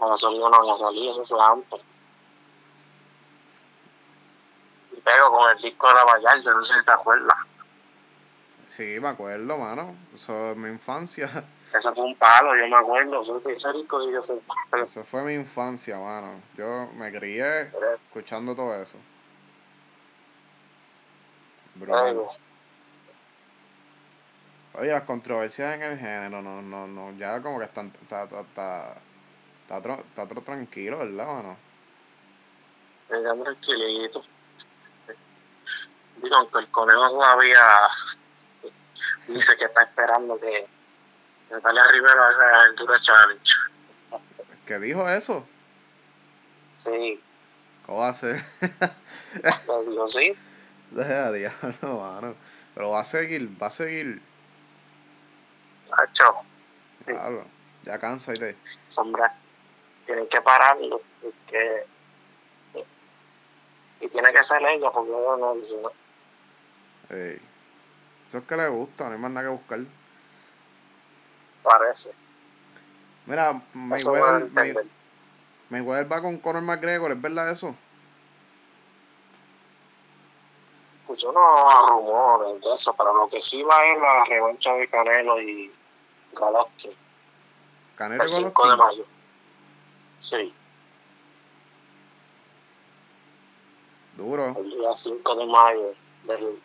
la 0.00 0.06
gasolina 0.06 0.48
no 0.48 0.56
había 0.56 0.74
salido, 0.74 1.10
eso 1.10 1.24
fue 1.24 1.44
antes. 1.44 1.82
Pegó 5.04 5.30
con 5.30 5.50
el 5.50 5.58
disco 5.58 5.88
de 5.88 5.94
la 5.94 6.04
Vallarta, 6.04 6.52
no 6.52 6.62
sé 6.62 6.78
si 6.78 6.84
te 6.84 6.90
acuerdas. 6.90 7.38
Sí, 8.68 8.98
me 9.00 9.08
acuerdo, 9.08 9.58
mano. 9.58 9.90
Eso 10.14 10.52
es 10.52 10.56
mi 10.56 10.68
infancia. 10.68 11.30
Ese 11.74 11.92
fue 11.92 12.04
un 12.04 12.16
palo, 12.16 12.56
yo 12.56 12.68
me 12.68 12.76
acuerdo. 12.76 13.20
Ese 13.20 13.72
disco 13.72 14.00
sí 14.00 14.10
que 14.10 14.22
fue 14.22 14.36
un 14.36 14.42
palo. 14.70 14.82
Eso 14.84 15.04
fue 15.04 15.22
mi 15.22 15.34
infancia, 15.34 15.98
mano. 15.98 16.40
Yo 16.56 16.88
me 16.94 17.12
crié 17.12 17.70
escuchando 18.08 18.54
todo 18.54 18.80
eso. 18.80 18.96
Luego, 21.74 22.30
Oye, 24.74 24.90
las 24.90 25.02
controversias 25.02 25.74
en 25.74 25.82
el 25.82 25.98
género, 25.98 26.40
no, 26.40 26.62
no, 26.62 26.86
no, 26.86 27.12
ya 27.18 27.42
como 27.42 27.58
que 27.58 27.66
están, 27.66 27.92
está, 28.00 28.24
está, 28.24 28.40
está, 28.40 29.76
está, 29.76 30.22
está 30.22 30.40
tranquilo, 30.42 30.98
¿verdad, 30.98 31.26
mano? 31.26 31.56
ya 33.10 33.44
tranquilito. 33.44 34.22
Digo, 36.22 36.36
aunque 36.36 36.58
el 36.60 36.68
conejo 36.70 37.10
todavía 37.10 37.60
dice 39.26 39.56
que 39.56 39.64
está 39.64 39.82
esperando 39.82 40.38
que 40.38 40.66
Natalia 41.50 41.82
Rivera 41.90 42.28
haga 42.28 42.66
el 42.66 42.76
Dura 42.76 42.96
Challenge. 42.98 43.52
¿Qué 44.66 44.78
dijo 44.78 45.08
eso? 45.08 45.46
Sí, 46.74 47.20
¿Cómo 47.86 48.12
ser? 48.14 48.44
le 48.60 49.90
digo 49.90 50.08
sí. 50.08 50.34
Deja 50.90 51.32
de 51.32 51.38
diablo, 51.40 51.98
mano. 52.00 52.34
Pero 52.74 52.90
va 52.90 53.00
a 53.00 53.04
seguir, 53.04 53.50
va 53.60 53.66
a 53.66 53.70
seguir. 53.70 54.22
Hacho, 55.90 56.36
Diablo. 57.06 57.44
Ya 57.82 57.98
cansa 57.98 58.32
y 58.32 58.38
te. 58.38 58.56
sombra, 58.88 59.34
tienen 60.06 60.28
que 60.28 60.40
pararlo. 60.40 61.02
Porque, 61.20 61.84
y 64.00 64.08
tiene 64.08 64.32
que 64.32 64.42
ser 64.42 64.62
ella, 64.62 64.90
porque 64.90 65.10
no 65.10 65.54
dice 65.54 65.80
no. 65.82 65.90
Ey. 67.12 67.40
Eso 68.28 68.38
es 68.38 68.44
que 68.44 68.56
le 68.56 68.68
gusta, 68.68 69.04
no 69.04 69.12
hay 69.14 69.18
más 69.18 69.30
nada 69.30 69.46
que 69.46 69.52
buscar. 69.52 69.80
Parece. 71.62 72.12
Mira, 73.26 73.62
Mayweather, 73.74 74.50
May- 74.50 74.68
entender. 74.70 74.86
Mayweather 75.70 76.10
va 76.12 76.20
con 76.22 76.38
Conor 76.38 76.62
McGregor, 76.62 77.12
¿es 77.12 77.20
verdad 77.20 77.50
eso? 77.50 77.74
Escuché 81.02 81.28
unos 81.28 81.88
rumores 81.88 82.60
de 82.62 82.72
eso, 82.72 82.94
pero 82.96 83.14
lo 83.14 83.28
que 83.28 83.40
sí 83.40 83.62
va 83.62 83.84
es 83.86 84.00
la 84.00 84.24
revancha 84.24 84.72
de 84.74 84.88
Canelo 84.88 85.40
y 85.42 85.70
Golovkin 86.34 86.92
Canelo 87.96 88.22
el 88.22 88.28
y 88.28 88.32
5 88.32 88.70
de 88.70 88.76
mayo. 88.76 89.04
Sí, 90.18 90.54
Duro. 94.16 94.54
el 94.58 94.70
día 94.70 94.92
5 94.92 95.34
de 95.36 95.46
mayo. 95.46 95.94
del 96.24 96.62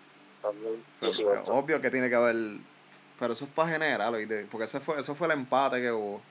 2018. 0.48 1.44
obvio 1.54 1.82
que 1.82 1.92
tiene 1.92 2.10
que 2.10 2.16
haber. 2.16 2.36
Pero 3.20 3.34
eso 3.34 3.46
es 3.46 3.52
para 3.52 3.70
general, 3.70 4.14
¿oíste? 4.14 4.48
porque 4.52 4.66
ese 4.66 4.80
fue, 4.80 5.00
eso 5.00 5.16
fue 5.16 5.28
el 5.28 5.34
empate 5.34 5.82
que 5.82 5.92
hubo. 5.92 6.22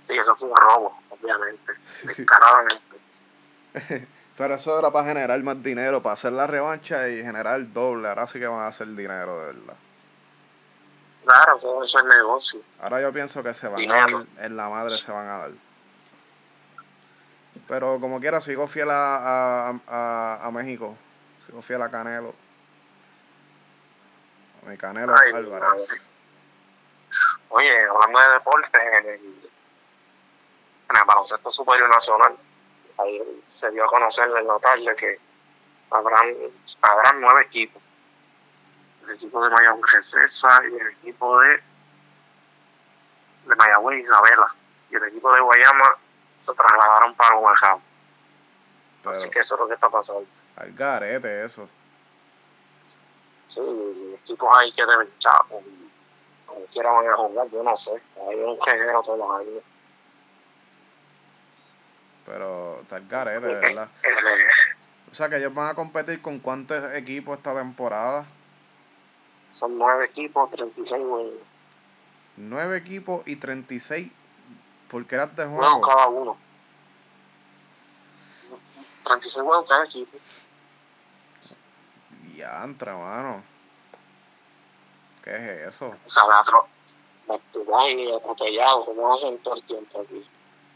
Sí, 0.00 0.16
eso 0.16 0.36
fue 0.36 0.48
un 0.48 0.56
robo, 0.56 0.96
obviamente. 1.10 1.72
Descaradamente. 2.04 2.98
Pero 4.38 4.54
eso 4.54 4.78
era 4.78 4.92
para 4.92 5.08
generar 5.08 5.42
más 5.42 5.60
dinero, 5.60 6.00
para 6.00 6.12
hacer 6.12 6.32
la 6.32 6.46
revancha 6.46 7.08
y 7.08 7.22
generar 7.22 7.72
doble. 7.72 8.08
Ahora 8.08 8.28
sí 8.28 8.38
que 8.38 8.46
van 8.46 8.60
a 8.60 8.68
hacer 8.68 8.86
dinero, 8.86 9.40
de 9.40 9.46
verdad. 9.46 9.74
Claro, 11.24 11.58
todo 11.58 11.82
eso 11.82 11.98
es 11.98 12.04
negocio. 12.04 12.60
Ahora 12.80 13.02
yo 13.02 13.12
pienso 13.12 13.42
que 13.42 13.52
se 13.52 13.66
van 13.66 13.90
a 13.90 13.94
dar, 13.94 14.26
en 14.38 14.56
la 14.56 14.68
madre 14.68 14.94
se 14.94 15.10
van 15.10 15.26
a 15.26 15.38
dar. 15.38 15.50
Pero 17.66 18.00
como 18.00 18.20
quiera, 18.20 18.40
sigo 18.40 18.66
fiel 18.66 18.90
a, 18.90 19.78
a, 19.86 20.46
a, 20.46 20.50
México. 20.52 20.96
Sigo 21.48 21.62
fiel 21.62 21.80
a 21.80 21.90
Canelo. 21.90 22.34
A 24.62 24.68
mi 24.68 24.76
Canelo 24.76 25.14
Álvarez. 25.16 25.88
Oye, 27.48 27.88
hablando 27.88 28.20
de 28.20 28.28
deporte, 28.34 28.78
en 28.98 29.06
el, 29.06 29.50
en 30.90 30.96
el 30.96 31.04
baloncesto 31.06 31.50
superior 31.50 31.88
nacional, 31.88 32.36
ahí 32.98 33.42
se 33.46 33.70
dio 33.70 33.86
a 33.86 33.88
conocer 33.88 34.28
en 34.28 34.46
la 34.46 34.58
tarde 34.58 34.94
que 34.94 35.18
habrán, 35.90 36.34
habrán 36.82 37.20
nueve 37.22 37.44
equipos. 37.44 37.82
El 39.04 39.14
equipo 39.14 39.42
de 39.42 39.48
Mayagüez 39.48 40.04
César 40.04 40.68
y 40.68 40.74
el 40.74 40.86
equipo 40.88 41.40
de, 41.40 41.62
de 43.46 43.56
Mayagüez 43.56 44.00
Isabela. 44.00 44.48
Y 44.90 44.96
el 44.96 45.04
equipo 45.04 45.32
de 45.32 45.40
Guayama 45.40 45.96
se 46.36 46.52
trasladaron 46.52 47.14
para 47.14 47.36
Guajama. 47.36 47.80
Así 49.06 49.30
que 49.30 49.38
eso 49.38 49.54
es 49.54 49.60
lo 49.62 49.66
que 49.66 49.74
está 49.74 49.88
pasando. 49.88 50.26
Al 50.58 50.72
garete 50.72 51.44
eso. 51.44 51.68
Sí, 53.46 53.62
equipos 54.22 54.48
ahí 54.58 54.72
que 54.72 54.84
deben 54.84 55.08
chavos. 55.18 55.62
Como 56.46 56.60
quiera 56.66 56.90
van 56.90 57.08
a 57.08 57.14
jugar, 57.14 57.48
yo 57.50 57.62
no 57.62 57.76
sé. 57.76 58.02
Hay 58.28 58.34
un 58.36 58.60
genero 58.60 59.00
todos 59.02 59.18
los 59.18 59.40
años. 59.40 59.62
Pero 62.26 62.80
está 62.82 62.96
el 62.96 63.06
garete, 63.06 63.46
¿verdad? 63.46 63.88
o 65.12 65.14
sea 65.14 65.28
que 65.28 65.36
ellos 65.36 65.54
van 65.54 65.70
a 65.70 65.74
competir 65.74 66.20
con 66.20 66.40
cuántos 66.40 66.92
equipos 66.94 67.38
esta 67.38 67.54
temporada. 67.54 68.26
Son 69.50 69.78
nueve 69.78 70.06
equipos, 70.06 70.50
36 70.50 71.02
juegos. 71.02 71.32
Nueve 72.36 72.78
equipos 72.78 73.22
y 73.26 73.36
36 73.36 74.10
porque 74.90 75.14
eras 75.14 75.34
de 75.36 75.44
juego. 75.44 75.62
Juegos 75.62 75.88
cada 75.88 76.08
uno. 76.08 76.36
36 79.04 79.44
juegos 79.44 79.68
cada 79.68 79.84
equipo. 79.84 80.18
Diantra, 82.38 82.96
mano. 82.96 83.42
¿Qué 85.24 85.34
es 85.64 85.74
eso? 85.74 85.88
O 85.88 86.08
sea, 86.08 86.22
la 86.28 87.90
y 87.90 88.12
atropellado, 88.12 88.84
como 88.84 89.12
hacen 89.12 89.38
todo 89.38 89.56
el 89.56 89.64
tiempo 89.64 90.02
aquí. 90.02 90.24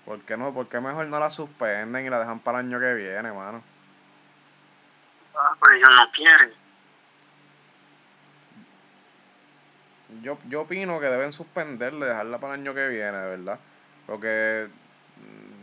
¿Por 0.05 0.21
qué 0.23 0.37
no? 0.37 0.53
¿Por 0.53 0.69
qué 0.69 0.81
mejor 0.81 1.07
no 1.07 1.21
la 1.21 1.31
suspenden 1.31 2.05
y 2.05 2.11
la 2.11 2.19
dejan 2.19 2.41
para 2.41 2.59
el 2.59 2.67
año 2.67 2.81
que 2.81 2.95
viene, 2.95 3.31
mano? 3.33 3.63
Ah, 5.37 5.55
pues 5.61 5.79
ellos 5.79 5.91
no 5.97 6.11
quieren. 6.11 6.53
Yo, 10.21 10.39
yo 10.49 10.63
opino 10.63 10.99
que 10.99 11.07
deben 11.07 11.31
suspenderle, 11.31 12.07
dejarla 12.07 12.39
para 12.39 12.55
el 12.55 12.61
año 12.61 12.75
que 12.75 12.89
viene, 12.89 13.19
de 13.19 13.37
verdad. 13.37 13.61
Porque 14.09 14.69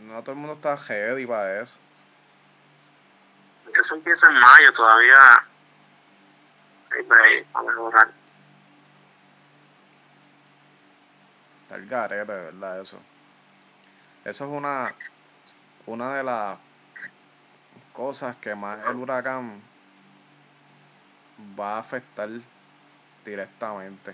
no 0.04 0.22
todo 0.22 0.32
el 0.32 0.38
mundo 0.38 0.54
está 0.54 0.78
ready 0.78 1.26
para 1.26 1.62
eso. 1.62 1.76
Eso 3.78 3.96
empieza 3.96 4.30
en 4.30 4.40
mayo, 4.40 4.72
todavía 4.72 5.44
mejorar. 6.90 8.12
Está 11.64 11.76
el 11.76 11.88
garete, 11.88 12.32
¿verdad? 12.32 12.82
Eso. 12.82 13.00
Eso 14.26 14.46
es 14.46 14.52
una, 14.52 14.94
una 15.86 16.16
de 16.16 16.24
las 16.24 16.58
cosas 17.94 18.36
que 18.38 18.56
más 18.56 18.86
el 18.88 18.96
huracán 18.96 19.62
va 21.60 21.76
a 21.76 21.80
afectar 21.80 22.30
directamente 23.26 24.14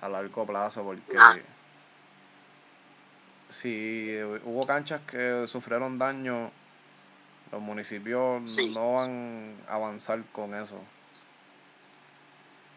a 0.00 0.08
largo 0.08 0.46
plazo 0.46 0.84
porque 0.84 1.16
si 3.50 4.18
hubo 4.44 4.66
canchas 4.66 5.00
que 5.06 5.46
sufrieron 5.46 5.98
daño, 5.98 6.50
los 7.52 7.60
municipios 7.60 8.58
no 8.72 8.94
van 8.94 9.56
a 9.68 9.74
avanzar 9.74 10.22
con 10.32 10.54
eso. 10.54 10.80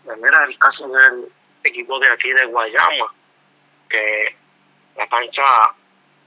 Pues 0.06 0.18
mira 0.18 0.44
el 0.46 0.58
caso 0.58 0.88
del 0.88 1.32
equipo 1.64 2.00
de 2.00 2.12
aquí 2.12 2.32
de 2.32 2.46
Guayama, 2.46 3.14
que 3.90 4.36
la 4.96 5.08
cancha 5.08 5.44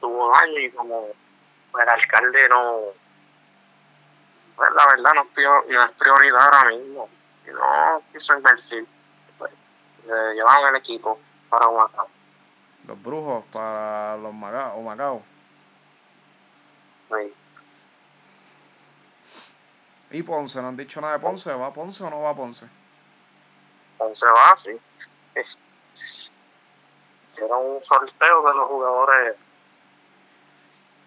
tuvo 0.01 0.31
daño 0.33 0.59
y 0.59 0.71
como 0.71 1.09
el 1.81 1.89
alcalde 1.89 2.49
no, 2.49 2.81
pues 4.57 4.71
la 4.75 4.87
verdad 4.87 5.13
no, 5.15 5.85
es 5.85 5.93
prioridad 5.93 6.43
ahora 6.43 6.71
mismo, 6.71 7.09
y 7.47 7.51
no 7.51 8.03
quiso 8.13 8.37
invertir, 8.37 8.87
pues, 9.39 9.53
llevaron 10.05 10.75
el 10.75 10.77
equipo 10.77 11.19
para 11.49 11.67
Guayama 11.67 12.07
los 12.87 13.03
brujos 13.03 13.45
para 13.53 14.17
los 14.17 14.35
Macao, 14.35 14.83
Macao. 14.83 15.23
¿Y 20.13 20.23
Ponce? 20.23 20.61
¿No 20.61 20.69
han 20.69 20.77
dicho 20.77 21.01
nada 21.01 21.15
de 21.15 21.19
Ponce? 21.21 21.51
¿Va 21.53 21.73
Ponce 21.73 22.05
o 22.05 22.11
no 22.11 22.21
va 22.21 22.35
Ponce? 22.35 22.67
Ponce 23.97 24.27
va, 24.27 24.55
sí. 24.57 24.79
Hicieron 27.27 27.67
un 27.67 27.85
sorteo 27.85 28.47
de 28.47 28.55
los 28.55 28.69
jugadores 28.69 29.37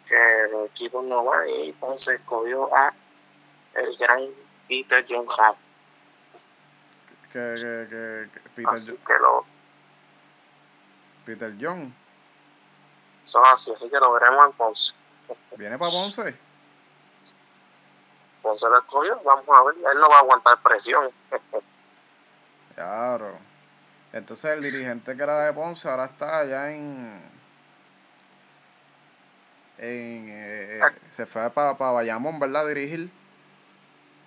que 0.08 0.15
el 0.15 0.65
equipo 0.65 1.04
no 1.04 1.26
va 1.26 1.48
y 1.48 1.72
Ponce 1.74 2.15
escogió 2.15 2.76
a 2.76 2.94
el 3.76 3.96
gran 3.98 4.28
Peter 4.68 5.06
John 5.08 5.28
Hart. 5.38 5.58
Que, 7.32 7.54
que, 7.56 7.88
que, 8.34 8.39
Peter 8.56 8.74
Así 8.74 8.98
que 8.98 9.13
lo 9.20 9.46
Peter 11.26 11.54
John. 11.60 11.94
Son 13.24 13.44
así, 13.46 13.72
así 13.74 13.89
que 13.89 14.00
lo 14.00 14.13
veremos 14.13 14.48
en 14.48 14.54
Ponce. 14.54 14.94
¿Viene 15.58 15.78
para 15.78 15.91
Ponce? 15.91 16.44
Ponce 18.45 18.69
lo 18.69 18.77
escogió, 18.77 19.19
vamos 19.25 19.43
a 19.49 19.63
ver, 19.63 19.73
él 19.75 19.99
no 19.99 20.08
va 20.08 20.17
a 20.17 20.19
aguantar 20.19 20.62
presión. 20.62 21.03
claro. 22.75 23.39
Entonces 24.13 24.45
el 24.45 24.62
dirigente 24.62 25.17
que 25.17 25.23
era 25.23 25.45
de 25.45 25.53
Ponce 25.53 25.89
ahora 25.89 26.05
está 26.05 26.38
allá 26.41 26.71
en... 26.71 27.23
en 29.79 30.29
eh, 30.29 30.77
eh, 30.77 30.81
se 31.10 31.25
fue 31.25 31.49
para 31.49 31.75
pa 31.75 31.91
Bayamón, 31.91 32.39
¿verdad? 32.39 32.67
dirigir. 32.67 33.10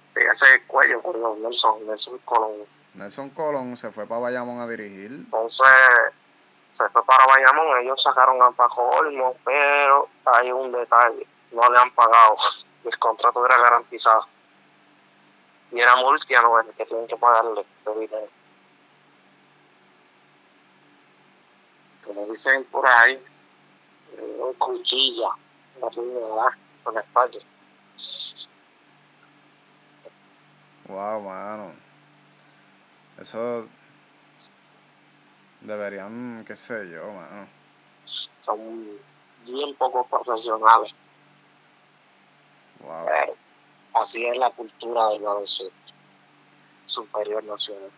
Sí, 0.08 0.20
ese 0.28 0.64
cuello, 0.66 1.00
perdón, 1.00 1.40
Nelson, 1.40 1.86
Nelson 1.86 2.18
Colón. 2.24 2.66
Nelson 2.94 3.30
Colón 3.30 3.76
se 3.76 3.92
fue 3.92 4.04
para 4.04 4.22
Bayamón 4.22 4.60
a 4.60 4.66
dirigir. 4.66 5.12
Entonces 5.12 5.64
se 6.72 6.88
fue 6.88 7.04
para 7.04 7.24
Bayamón, 7.24 7.78
ellos 7.82 8.02
sacaron 8.02 8.42
a 8.42 8.50
Paco 8.50 8.82
Olmo, 8.82 9.36
pero 9.44 10.08
hay 10.24 10.50
un 10.50 10.72
detalle, 10.72 11.24
no 11.52 11.70
le 11.70 11.78
han 11.78 11.90
pagado, 11.92 12.36
el 12.88 12.98
contrato 12.98 13.44
era 13.44 13.58
garantizado. 13.58 14.26
Y 15.70 15.80
era 15.80 15.96
Multiano 15.96 16.58
el 16.60 16.74
que 16.74 16.84
tienen 16.84 17.06
que 17.06 17.16
pagarle 17.16 17.60
este 17.60 18.00
dinero. 18.00 18.28
Como 22.04 22.26
dicen 22.26 22.64
por 22.66 22.86
ahí, 22.86 23.22
un 24.38 24.54
cuchilla, 24.54 25.28
la 25.80 25.88
primera, 25.88 26.58
con 26.82 26.94
la 26.94 27.00
espalda. 27.00 27.38
Wow, 30.86 31.20
mano. 31.20 31.74
Eso 33.18 33.68
Deberían, 35.60 36.44
qué 36.46 36.54
sé 36.54 36.88
yo, 36.90 37.12
mano. 37.12 37.48
Son 38.04 38.86
bien 39.44 39.74
pocos 39.74 40.06
profesionales. 40.06 40.94
Wow. 42.88 43.36
así 43.94 44.24
es 44.26 44.36
la 44.36 44.50
cultura 44.50 45.08
del 45.08 45.22
baloncesto 45.22 45.74
superior 46.86 47.44
nacional. 47.44 47.90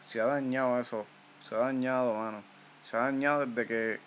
Se 0.00 0.20
ha 0.20 0.26
dañado 0.26 0.80
eso, 0.80 1.06
se 1.40 1.54
ha 1.54 1.58
dañado, 1.58 2.14
mano. 2.14 2.42
Se 2.90 2.96
ha 2.96 3.00
dañado 3.00 3.46
desde 3.46 3.66
que 3.66 4.00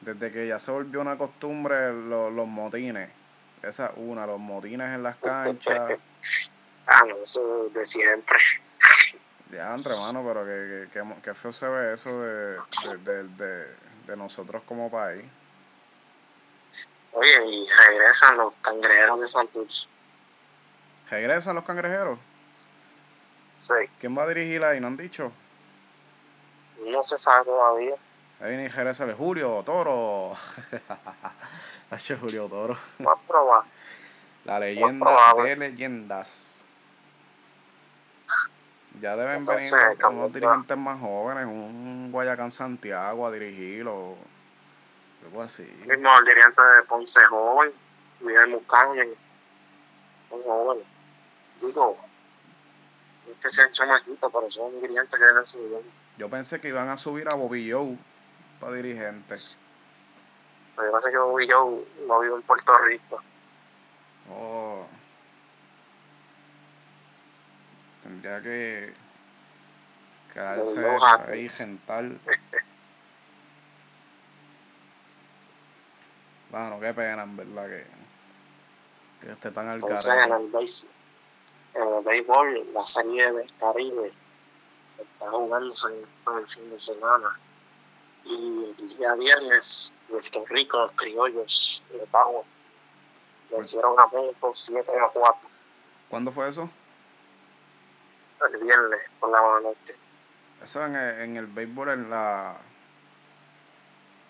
desde 0.00 0.32
que 0.32 0.48
ya 0.48 0.58
se 0.58 0.70
volvió 0.70 1.00
una 1.00 1.16
costumbre 1.16 1.92
los, 1.92 2.32
los 2.32 2.46
motines. 2.48 3.10
Esa 3.62 3.86
es 3.86 3.92
una, 3.96 4.26
los 4.26 4.40
motines 4.40 4.88
en 4.88 5.02
las 5.02 5.16
canchas. 5.16 5.98
ah, 6.86 7.04
no, 7.06 7.16
eso 7.22 7.68
de 7.68 7.84
siempre. 7.84 8.38
Ya, 9.52 9.74
entre 9.74 9.92
mano, 10.06 10.24
pero 10.26 10.44
que, 10.44 10.88
que, 10.92 11.22
que, 11.22 11.34
feo 11.34 11.52
se 11.52 11.66
ve 11.66 11.94
eso 11.94 12.22
de, 12.22 12.56
de, 13.04 13.24
de, 13.24 13.66
de, 14.06 14.16
nosotros 14.16 14.62
como 14.64 14.90
país. 14.90 15.24
Oye, 17.12 17.46
y 17.46 17.66
regresan 17.68 18.36
los 18.36 18.54
cangrejeros 18.62 19.20
de 19.20 19.28
Santos. 19.28 19.88
¿Regresan 21.10 21.56
los 21.56 21.64
cangrejeros? 21.64 22.18
Sí, 23.58 23.74
¿Quién 23.98 24.16
va 24.16 24.22
a 24.22 24.28
dirigir 24.28 24.64
ahí? 24.64 24.80
¿No 24.80 24.86
han 24.86 24.96
dicho? 24.96 25.32
no 26.86 27.02
se 27.02 27.18
sabe 27.18 27.44
todavía. 27.44 27.94
Ahí 28.40 28.48
viene 28.48 28.64
y 28.64 28.68
regresa 28.68 29.04
el 29.04 29.14
Julio 29.14 29.62
Toro. 29.66 30.32
Hacho, 31.90 32.16
Julio 32.18 32.48
Toro. 32.48 32.76
Más 32.98 33.22
probable. 33.22 33.70
La 34.44 34.58
leyenda 34.58 35.34
de 35.34 35.56
leyendas. 35.56 36.62
Ya 39.00 39.16
deben 39.16 39.38
Entonces, 39.38 39.72
venir 39.72 40.06
unos 40.06 40.32
dirigentes 40.32 40.76
más 40.76 41.00
jóvenes, 41.00 41.44
un 41.44 42.10
Guayacán 42.10 42.50
Santiago 42.50 43.26
a 43.26 43.30
dirigirlo. 43.30 44.16
Algo 45.24 45.42
así. 45.42 45.62
Mismo 45.86 46.18
el 46.18 46.24
dirigente 46.24 46.62
de 46.62 46.82
Ponce 46.84 47.20
joven, 47.24 47.72
Miguel 48.20 48.48
Mucaña, 48.48 49.04
un 50.30 50.42
joven. 50.42 50.78
Digo, 51.60 51.96
es 53.30 53.36
que 53.38 53.50
sean 53.50 53.70
chamaquitos, 53.72 54.32
pero 54.32 54.50
son 54.50 54.80
dirigentes 54.80 55.18
que 55.18 55.24
vienen 55.24 55.44
subiendo. 55.44 55.82
Yo 56.16 56.28
pensé 56.28 56.60
que 56.60 56.68
iban 56.68 56.88
a 56.88 56.96
subir 56.96 57.26
a 57.30 57.36
Bobby 57.36 57.70
Joe 57.70 57.96
para 58.60 58.74
dirigente. 58.74 59.34
Lo 60.76 60.84
que 60.84 60.90
pasa 60.90 61.08
es 61.08 61.12
que 61.12 61.18
Bobby 61.18 61.46
yo 61.46 61.84
no 62.06 62.20
vivo 62.20 62.36
en 62.36 62.42
Puerto 62.42 62.76
Rico. 62.78 63.22
Oh. 64.30 64.86
Tendría 68.02 68.40
que 68.40 68.94
quedarse 70.32 70.74
Joe 70.74 70.98
ahí 71.28 71.48
gental. 71.48 72.18
Bueno, 76.50 76.80
qué 76.80 76.92
pena, 76.94 77.22
en 77.22 77.36
verdad, 77.36 77.68
que, 77.68 77.86
que 79.26 79.32
esté 79.32 79.50
tan 79.50 79.68
al 79.68 79.76
Entonces, 79.76 80.12
en 80.12 80.32
el, 80.32 80.52
béis- 80.52 80.86
en 81.74 81.94
el 81.94 82.04
béisbol, 82.04 82.72
la 82.72 82.84
serie 82.84 83.32
del 83.32 83.52
Caribe 83.58 84.12
está 84.98 85.30
jugándose 85.30 86.06
todo 86.24 86.38
el 86.38 86.48
fin 86.48 86.70
de 86.70 86.78
semana. 86.78 87.38
Y 88.24 88.74
el 88.78 88.88
día 88.98 89.14
viernes, 89.14 89.94
Puerto 90.08 90.44
Rico, 90.46 90.78
los 90.78 90.92
criollos 90.92 91.82
de 91.90 91.98
Pavo, 92.06 92.44
vencieron 93.50 93.98
a 93.98 94.06
México 94.12 94.50
7 94.54 94.92
a 94.98 95.08
4 95.08 95.48
¿Cuándo 96.08 96.32
fue 96.32 96.48
eso? 96.48 96.68
el 98.52 98.58
viernes 98.58 99.00
por 99.20 99.30
la 99.30 99.40
noche. 99.60 99.94
Eso 100.64 100.84
en 100.84 100.96
el, 100.96 101.20
en 101.20 101.36
el 101.36 101.46
béisbol, 101.46 101.90
en 101.90 102.10
la, 102.10 102.56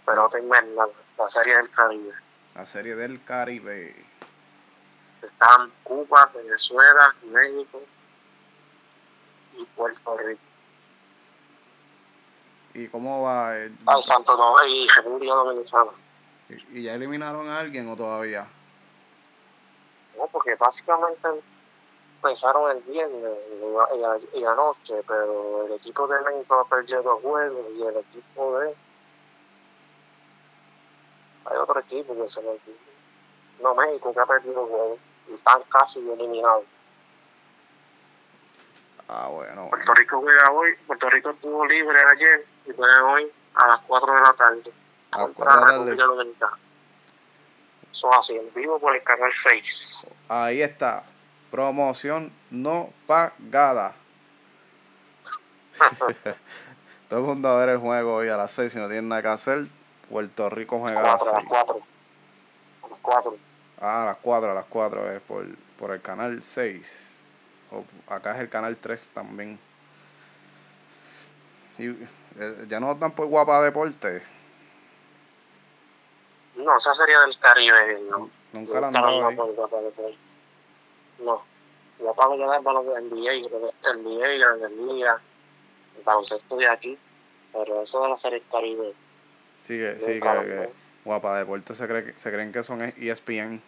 Pero 0.05 0.27
tengo 0.29 0.55
la, 0.55 0.89
la 1.21 1.29
serie 1.29 1.57
del 1.57 1.71
Caribe. 1.71 2.15
la 2.55 2.67
serie 2.67 2.97
del 2.97 3.25
Caribe. 3.25 4.07
Están 5.23 5.71
Cuba, 5.85 6.31
Venezuela, 6.35 7.15
México 7.27 7.83
y 9.59 9.65
Puerto 9.77 10.17
Rico. 10.17 10.41
¿Y 12.73 12.89
cómo 12.89 13.23
va? 13.23 13.59
Eh, 13.59 13.71
Ay, 13.87 14.03
Santo 14.03 14.35
Domingo 14.35 14.65
y 14.67 14.89
República 14.89 15.35
Dominicana. 15.35 15.91
¿Y 16.73 16.85
ya 16.85 16.95
eliminaron 16.95 17.49
a 17.49 17.59
alguien 17.59 17.89
o 17.91 17.97
todavía? 17.97 18.47
No, 20.17 20.27
porque 20.29 20.55
básicamente 20.55 21.29
empezaron 22.17 22.77
el 22.77 22.83
viernes 22.83 23.37
y, 24.35 24.45
anoche, 24.45 25.03
pero 25.07 25.67
el 25.67 25.73
equipo 25.75 26.09
de 26.09 26.19
México 26.23 26.55
ha 26.61 26.65
perdido 26.65 27.03
dos 27.03 27.23
juegos 27.23 27.67
y 27.77 27.83
el 27.83 27.97
equipo 27.99 28.59
de... 28.59 28.75
Hay 31.47 31.57
otro 31.57 31.81
equipo 31.81 32.15
que 32.15 32.29
se 32.29 32.41
olvidó. 32.41 32.79
No, 33.63 33.75
México 33.75 34.13
que 34.13 34.21
ha 34.21 34.27
perdido 34.27 34.67
juegos 34.67 34.99
y 35.29 35.35
están 35.35 35.63
casi 35.69 36.01
eliminados. 36.01 36.65
Ah, 39.09 39.29
bueno. 39.29 39.69
Puerto 39.71 39.95
Rico 39.95 40.21
juega 40.21 40.51
hoy, 40.53 40.77
Puerto 40.87 41.11
Rico 41.11 41.31
estuvo 41.31 41.67
libre 41.67 41.99
ayer 42.13 42.45
y 42.67 42.73
juega 42.73 43.05
hoy 43.07 43.31
a 43.55 43.67
las 43.67 43.81
4 43.81 44.15
de 44.15 44.21
la 44.21 44.33
tarde 44.35 44.73
A 45.11 45.19
contra 45.23 45.45
4 45.45 45.61
de 45.61 45.67
la. 45.67 45.73
República 45.73 46.05
Dominicana. 46.05 46.59
Eso 47.91 48.15
así, 48.15 48.37
en 48.37 48.55
vivo 48.55 48.79
por 48.79 48.95
el 48.95 49.03
canal 49.03 49.33
6. 49.33 50.07
Ahí 50.29 50.63
está. 50.63 51.03
Promoción 51.51 52.33
no 52.51 52.93
pagada. 53.07 53.95
Todo 57.11 57.19
el 57.19 57.27
mundo 57.27 57.49
a 57.49 57.59
ver 57.59 57.71
el 57.71 57.79
juego 57.79 58.15
hoy 58.15 58.29
a 58.29 58.37
las 58.37 58.53
6 58.53 58.73
si 58.73 58.79
no 58.79 58.87
tienen 58.87 59.09
nada 59.09 59.23
que 59.23 59.29
hacer. 59.29 59.63
Puerto 60.11 60.51
Rico 60.51 60.81
juega 60.81 61.01
a 61.01 61.03
las 61.03 61.23
4, 61.23 61.31
a 61.31 61.33
las 61.33 61.43
6. 61.43 61.49
4. 61.49 61.81
A 62.83 62.89
las 62.89 62.99
4. 62.99 63.37
Ah, 63.81 64.03
a 64.03 64.07
las 64.07 64.17
4, 64.19 64.51
a 64.51 64.55
las 64.55 64.67
4 64.67 65.13
es 65.13 65.23
por, 65.23 65.47
por 65.79 65.93
el 65.93 66.03
canal 66.03 66.43
6. 66.43 67.25
O, 67.71 67.85
acá 68.13 68.35
es 68.35 68.41
el 68.41 68.49
canal 68.49 68.77
3 68.77 69.11
también. 69.15 69.59
Y, 71.79 71.87
eh, 71.89 72.67
ya 72.69 72.81
no 72.81 72.95
dan 72.97 73.13
por 73.13 73.27
guapa 73.27 73.63
deporte. 73.63 74.23
No, 76.57 76.77
esa 76.77 76.93
sería 76.93 77.21
del 77.21 77.39
Caribe. 77.39 78.01
No, 78.11 78.29
Nunca 78.53 78.81
la 78.81 78.89
han 78.89 78.93
dado 78.93 79.21
la 79.21 79.29
ahí. 79.29 79.37
por 79.37 79.55
Guapa 79.55 79.81
de 79.81 79.91
Puerto. 79.91 80.19
No. 81.21 81.43
Guapa 81.99 82.27
lo 82.27 82.37
que 82.37 82.47
da 82.47 82.57
es 82.57 82.63
para 82.63 82.83
los 82.83 82.87
NBA, 82.87 83.49
NBA, 83.95 84.29
Grandes 84.39 84.71
Ligas, 84.73 85.21
baloncesto 86.05 86.57
de 86.57 86.69
aquí. 86.69 86.99
Pero 87.53 87.81
eso 87.81 88.03
de 88.03 88.09
la 88.09 88.17
serie 88.17 88.43
Caribe. 88.51 88.95
Sí, 89.63 89.79
nunca 89.79 90.35
lo 90.35 90.41
que, 90.43 90.47
que 90.49 90.69
guapa 91.05 91.39
deporte 91.39 91.75
se, 91.75 91.87
cree, 91.87 92.05
que- 92.05 92.19
se 92.19 92.33
creen 92.33 92.51
que 92.53 92.63
son 92.65 92.81
ESPN. 92.83 93.63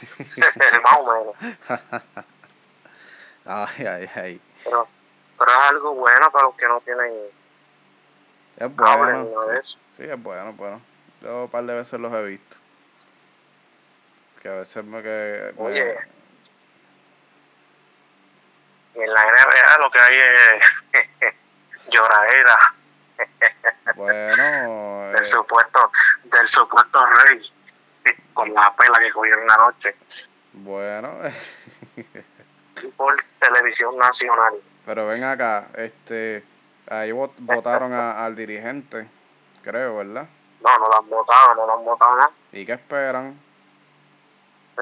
Más 0.82 0.98
o 0.98 1.12
menos. 1.12 1.86
ay, 3.46 3.86
ay, 3.86 4.10
ay. 4.14 4.40
Pero, 4.64 4.88
pero 5.38 5.50
es 5.52 5.58
algo 5.70 5.94
bueno 5.94 6.30
para 6.32 6.44
los 6.46 6.54
que 6.56 6.66
no 6.66 6.80
tienen 6.80 7.12
Es 8.58 8.76
bueno. 8.76 9.24
nada 9.24 9.46
de 9.52 9.58
eso. 9.58 9.78
Sí, 9.96 10.02
es 10.04 10.22
bueno, 10.22 10.52
bueno. 10.54 10.80
Yo 11.22 11.44
un 11.44 11.50
par 11.50 11.64
de 11.64 11.74
veces 11.74 11.98
los 12.00 12.12
he 12.12 12.22
visto. 12.24 12.56
Que 14.42 14.48
a 14.48 14.52
veces 14.54 14.84
me 14.84 15.02
que 15.02 15.52
me- 15.56 15.64
Oye. 15.64 15.96
Y 18.96 19.00
en 19.00 19.12
la 19.14 19.22
NBA 19.26 19.78
lo 19.78 19.90
que 19.90 19.98
hay 20.00 20.16
es 20.92 21.18
lloradera 21.88 22.58
bueno, 23.94 25.07
del 25.18 25.24
supuesto, 25.26 25.90
del 26.24 26.46
supuesto 26.48 27.06
rey 27.06 27.52
con 28.34 28.52
la 28.54 28.74
pela 28.76 28.98
que 29.00 29.12
cogieron 29.12 29.50
anoche 29.50 29.96
bueno, 30.52 31.12
por 32.96 33.14
televisión 33.38 33.96
nacional. 33.98 34.54
pero 34.86 35.06
ven 35.06 35.22
acá, 35.24 35.68
este, 35.74 36.42
ahí 36.90 37.10
vot- 37.10 37.32
votaron 37.38 37.92
a- 37.92 38.24
al 38.24 38.34
dirigente, 38.34 39.06
creo, 39.62 39.96
¿verdad? 39.96 40.26
No, 40.60 40.78
no 40.78 40.88
lo 40.88 40.98
han 40.98 41.08
votado, 41.08 41.54
no 41.54 41.66
lo 41.66 41.78
han 41.78 41.84
votado 41.84 42.16
nada. 42.16 42.30
¿Y 42.52 42.64
qué 42.66 42.72
esperan? 42.72 43.38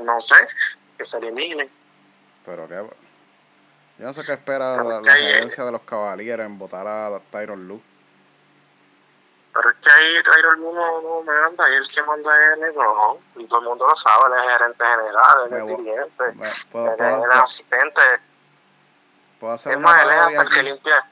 No 0.03 0.21
sé, 0.21 0.37
que 0.97 1.05
se 1.05 1.19
eliminen. 1.19 1.69
Pero 2.45 2.69
qué, 2.69 2.75
yo 3.99 4.07
no 4.07 4.13
sé 4.15 4.23
qué 4.27 4.33
espera 4.35 4.83
la, 4.83 5.01
la 5.01 5.13
gerencia 5.15 5.65
de 5.65 5.73
los 5.73 5.83
caballeros 5.83 6.47
en 6.47 6.59
votar 6.59 6.87
a 6.87 7.19
Tyron 7.31 7.67
Lue. 7.67 7.81
Pero 9.57 9.71
es 9.71 9.77
que 9.77 9.91
ahí 9.91 10.23
Tyron 10.23 10.61
Lue 10.61 10.73
no, 10.75 11.01
no 11.03 11.23
manda, 11.23 11.71
y 11.71 11.75
el 11.75 11.89
que 11.89 12.03
manda 12.03 12.53
es 12.53 12.59
LeBron. 12.59 13.19
Y 13.37 13.47
todo 13.47 13.61
el 13.61 13.67
mundo 13.69 13.87
lo 13.87 13.97
sabe, 13.97 14.27
él 14.27 14.41
es 14.43 14.49
gerente 14.59 14.85
general, 14.85 15.39
él 15.45 15.51
Me 15.51 15.59
es 15.59 15.67
dirigente, 15.67 16.25
Me- 16.35 16.47
¿Puedo, 16.71 16.93
él 16.95 17.01
es 17.01 17.25
el 17.25 17.33
asistente. 17.33 18.01
puedo 19.41 19.53
hacer 19.55 19.73
Es 19.73 19.79
más, 19.81 20.03
él 20.03 20.11
es 20.11 20.19
hasta 20.21 20.43
el 20.43 20.49
que 20.51 20.63
limpia. 20.63 21.07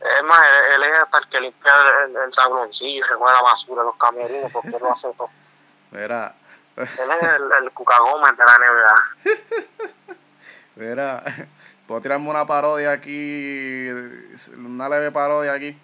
Es 0.00 0.22
más, 0.22 0.44
él, 0.74 0.82
es 0.84 0.98
hasta 1.00 1.18
el 1.18 1.28
que 1.28 1.40
limpia 1.40 1.72
el, 2.04 2.16
el 2.16 2.34
tabloncillo 2.34 3.04
y 3.04 3.20
la 3.20 3.42
basura, 3.42 3.82
los 3.82 3.96
camerinos, 3.96 4.52
porque 4.52 4.68
él 4.68 4.78
lo 4.80 4.92
hace 4.92 5.12
todo. 5.14 5.30
Mira, 5.90 6.34
Él 6.76 6.86
es 7.10 7.22
el, 7.40 7.50
el 7.64 7.72
Cuca 7.72 7.98
Gómez 7.98 8.36
de 8.36 8.44
la 8.44 8.58
NBA. 8.58 10.14
mira, 10.76 11.24
puedo 11.88 12.00
tirarme 12.00 12.30
una 12.30 12.46
parodia 12.46 12.92
aquí, 12.92 13.88
una 14.56 14.88
leve 14.88 15.10
parodia 15.10 15.52
aquí. 15.54 15.76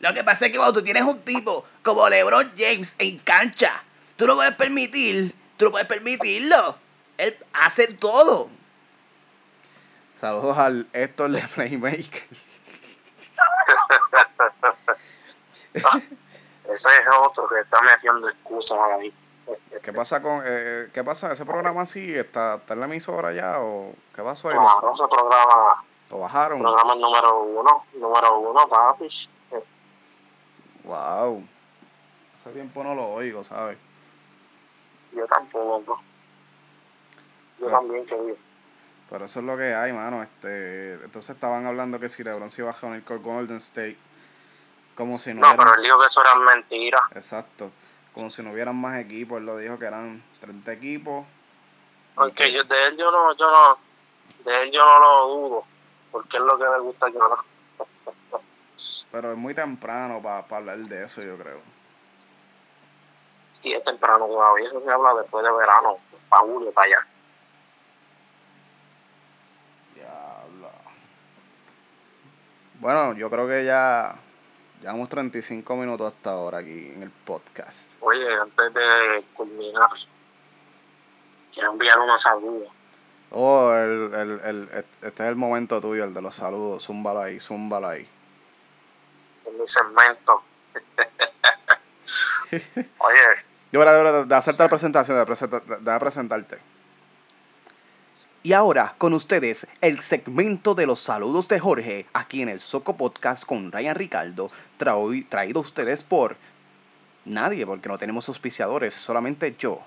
Lo 0.00 0.12
que 0.14 0.24
pasa 0.24 0.46
es 0.46 0.52
que 0.52 0.58
cuando 0.58 0.80
tú 0.80 0.84
tienes 0.84 1.04
un 1.04 1.22
tipo 1.22 1.64
como 1.82 2.08
LeBron 2.08 2.52
James 2.56 2.96
en 2.98 3.18
cancha, 3.20 3.82
tú 4.16 4.26
no 4.26 4.34
puedes 4.34 4.54
permitir, 4.56 5.34
tú 5.56 5.66
no 5.66 5.70
puedes 5.70 5.86
permitirlo. 5.86 6.76
Él 7.18 7.36
hace 7.52 7.94
todo. 7.94 8.48
Saludos 10.20 10.58
al 10.58 10.88
Héctor 10.92 11.30
de 11.30 11.42
Playmaker. 11.48 12.24
Ese 16.72 16.88
es 16.88 17.06
otro 17.20 17.48
que 17.48 17.60
está 17.60 17.80
metiendo 17.82 18.28
excusas 18.28 18.78
ahí. 18.98 19.12
¿Qué 19.82 19.92
pasa 19.92 20.22
con, 20.22 20.42
eh, 20.44 20.88
qué 20.92 21.02
pasa? 21.02 21.32
¿Ese 21.32 21.44
programa 21.44 21.84
sigue? 21.86 22.20
¿Está, 22.20 22.54
está 22.56 22.74
en 22.74 22.80
la 22.80 22.86
emisora 22.86 23.32
ya 23.32 23.58
o 23.58 23.94
qué 24.14 24.22
pasó 24.22 24.48
ahí? 24.48 24.56
Claro, 24.56 24.92
ese 24.94 25.08
programa, 25.08 25.84
¿Lo 26.12 26.18
bajaron? 26.18 26.60
programa 26.60 26.94
número 26.94 27.42
uno, 27.44 27.86
número 27.94 28.38
uno, 28.38 28.68
papi. 28.68 29.08
Wow. 30.84 31.42
Hace 32.36 32.50
tiempo 32.52 32.84
no 32.84 32.94
lo 32.94 33.08
oigo, 33.08 33.42
¿sabes? 33.42 33.78
Yo 35.12 35.26
tampoco. 35.26 36.00
Yo 37.58 37.68
Ah. 37.68 37.70
también 37.72 38.04
quería. 38.04 38.34
Pero 39.08 39.24
eso 39.26 39.40
es 39.40 39.46
lo 39.46 39.56
que 39.56 39.74
hay, 39.74 39.92
mano. 39.92 40.22
Este, 40.22 40.94
entonces 40.94 41.30
estaban 41.34 41.64
hablando 41.66 41.98
que 42.00 42.08
si 42.08 42.22
LeBron 42.24 42.50
se 42.50 42.62
iba 42.62 42.70
a 42.70 42.74
reunir 42.74 43.04
con 43.04 43.22
Golden 43.22 43.56
State, 43.58 43.96
como 44.94 45.16
si 45.18 45.32
no, 45.34 45.40
No, 45.40 45.46
hubieran, 45.48 45.56
pero 45.66 45.76
él 45.76 45.82
dijo 45.82 46.00
que 46.00 46.06
eso 46.06 46.20
era 46.20 46.34
mentira. 46.34 47.02
exacto, 47.14 47.70
como 48.14 48.30
si 48.30 48.42
no 48.42 48.52
hubieran 48.52 48.76
más 48.76 48.98
equipos. 48.98 49.38
Él 49.38 49.46
lo 49.46 49.56
dijo 49.58 49.78
que 49.78 49.86
eran 49.86 50.22
30 50.40 50.72
equipos. 50.72 51.24
Porque 52.14 52.34
que- 52.34 52.52
yo, 52.52 52.64
de 52.64 52.86
él 52.88 52.96
yo 52.98 53.10
no, 53.10 53.34
yo 53.34 53.50
no, 53.50 53.78
de 54.44 54.62
él 54.64 54.70
yo 54.72 54.84
no 54.84 54.98
lo 54.98 55.28
dudo. 55.28 55.64
Porque 56.12 56.36
es 56.36 56.42
lo 56.42 56.58
que 56.58 56.64
le 56.64 56.78
gusta 56.80 57.08
yo 57.08 57.18
no. 57.18 57.36
pero 59.10 59.32
es 59.32 59.38
muy 59.38 59.54
temprano 59.54 60.20
para 60.22 60.44
hablar 60.50 60.78
de 60.78 61.04
eso, 61.04 61.20
yo 61.20 61.36
creo. 61.36 61.60
Si 63.52 63.72
es 63.72 63.82
temprano 63.82 64.26
todavía, 64.26 64.66
eso 64.66 64.80
se 64.80 64.90
habla 64.90 65.14
después 65.14 65.44
de 65.44 65.52
verano, 65.52 65.98
para 66.28 66.42
julio, 66.42 66.72
para 66.72 66.86
allá. 66.86 67.06
Diablo. 69.94 70.70
Bueno, 72.80 73.14
yo 73.14 73.30
creo 73.30 73.46
que 73.46 73.64
ya 73.64 74.16
llevamos 74.80 75.08
35 75.08 75.76
minutos 75.76 76.12
hasta 76.12 76.30
ahora 76.30 76.58
aquí 76.58 76.92
en 76.94 77.02
el 77.02 77.10
podcast. 77.10 77.92
Oye, 78.00 78.34
antes 78.34 78.74
de 78.74 79.24
culminar, 79.34 79.90
quiero 81.52 81.72
enviar 81.72 81.98
una 82.00 82.18
saludo. 82.18 82.81
Oh, 83.34 83.72
el, 83.74 84.12
el, 84.14 84.40
el, 84.44 84.56
este 85.02 85.08
es 85.08 85.20
el 85.20 85.36
momento 85.36 85.80
tuyo, 85.80 86.04
el 86.04 86.12
de 86.12 86.20
los 86.22 86.34
saludos. 86.34 86.84
Zúmbalo 86.84 87.20
ahí, 87.22 87.40
zúmbalo 87.40 87.88
ahí. 87.88 88.06
en 89.46 89.58
mi 89.58 89.66
segmento. 89.66 90.42
Oye, 92.52 93.18
Yo 93.72 93.80
voy 93.80 93.88
a 93.88 93.92
de, 93.92 94.24
de 94.26 94.34
hacerte 94.34 94.62
la 94.62 94.68
presentación, 94.68 95.16
de, 95.18 95.24
presenta- 95.26 95.60
de- 95.60 96.00
presentarte. 96.00 96.58
Y 98.42 98.52
ahora, 98.52 98.94
con 98.98 99.14
ustedes, 99.14 99.66
el 99.80 100.00
segmento 100.02 100.74
de 100.74 100.84
los 100.86 101.00
saludos 101.00 101.48
de 101.48 101.60
Jorge, 101.60 102.06
aquí 102.12 102.42
en 102.42 102.48
el 102.48 102.60
Soco 102.60 102.96
Podcast 102.96 103.44
con 103.44 103.70
Ryan 103.72 103.94
Ricardo, 103.94 104.46
traído 105.28 105.60
a 105.60 105.62
ustedes 105.62 106.02
por 106.04 106.36
nadie, 107.24 107.64
porque 107.64 107.88
no 107.88 107.96
tenemos 107.96 108.28
auspiciadores, 108.28 108.94
solamente 108.94 109.54
yo. 109.58 109.80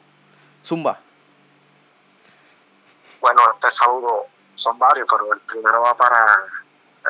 Zumba. 0.63 1.01
Bueno, 3.25 3.41
este 3.55 3.71
saludo 3.71 4.27
son 4.53 4.77
varios, 4.77 5.07
pero 5.09 5.33
el 5.33 5.39
primero 5.41 5.81
va 5.81 5.95
para 5.97 6.43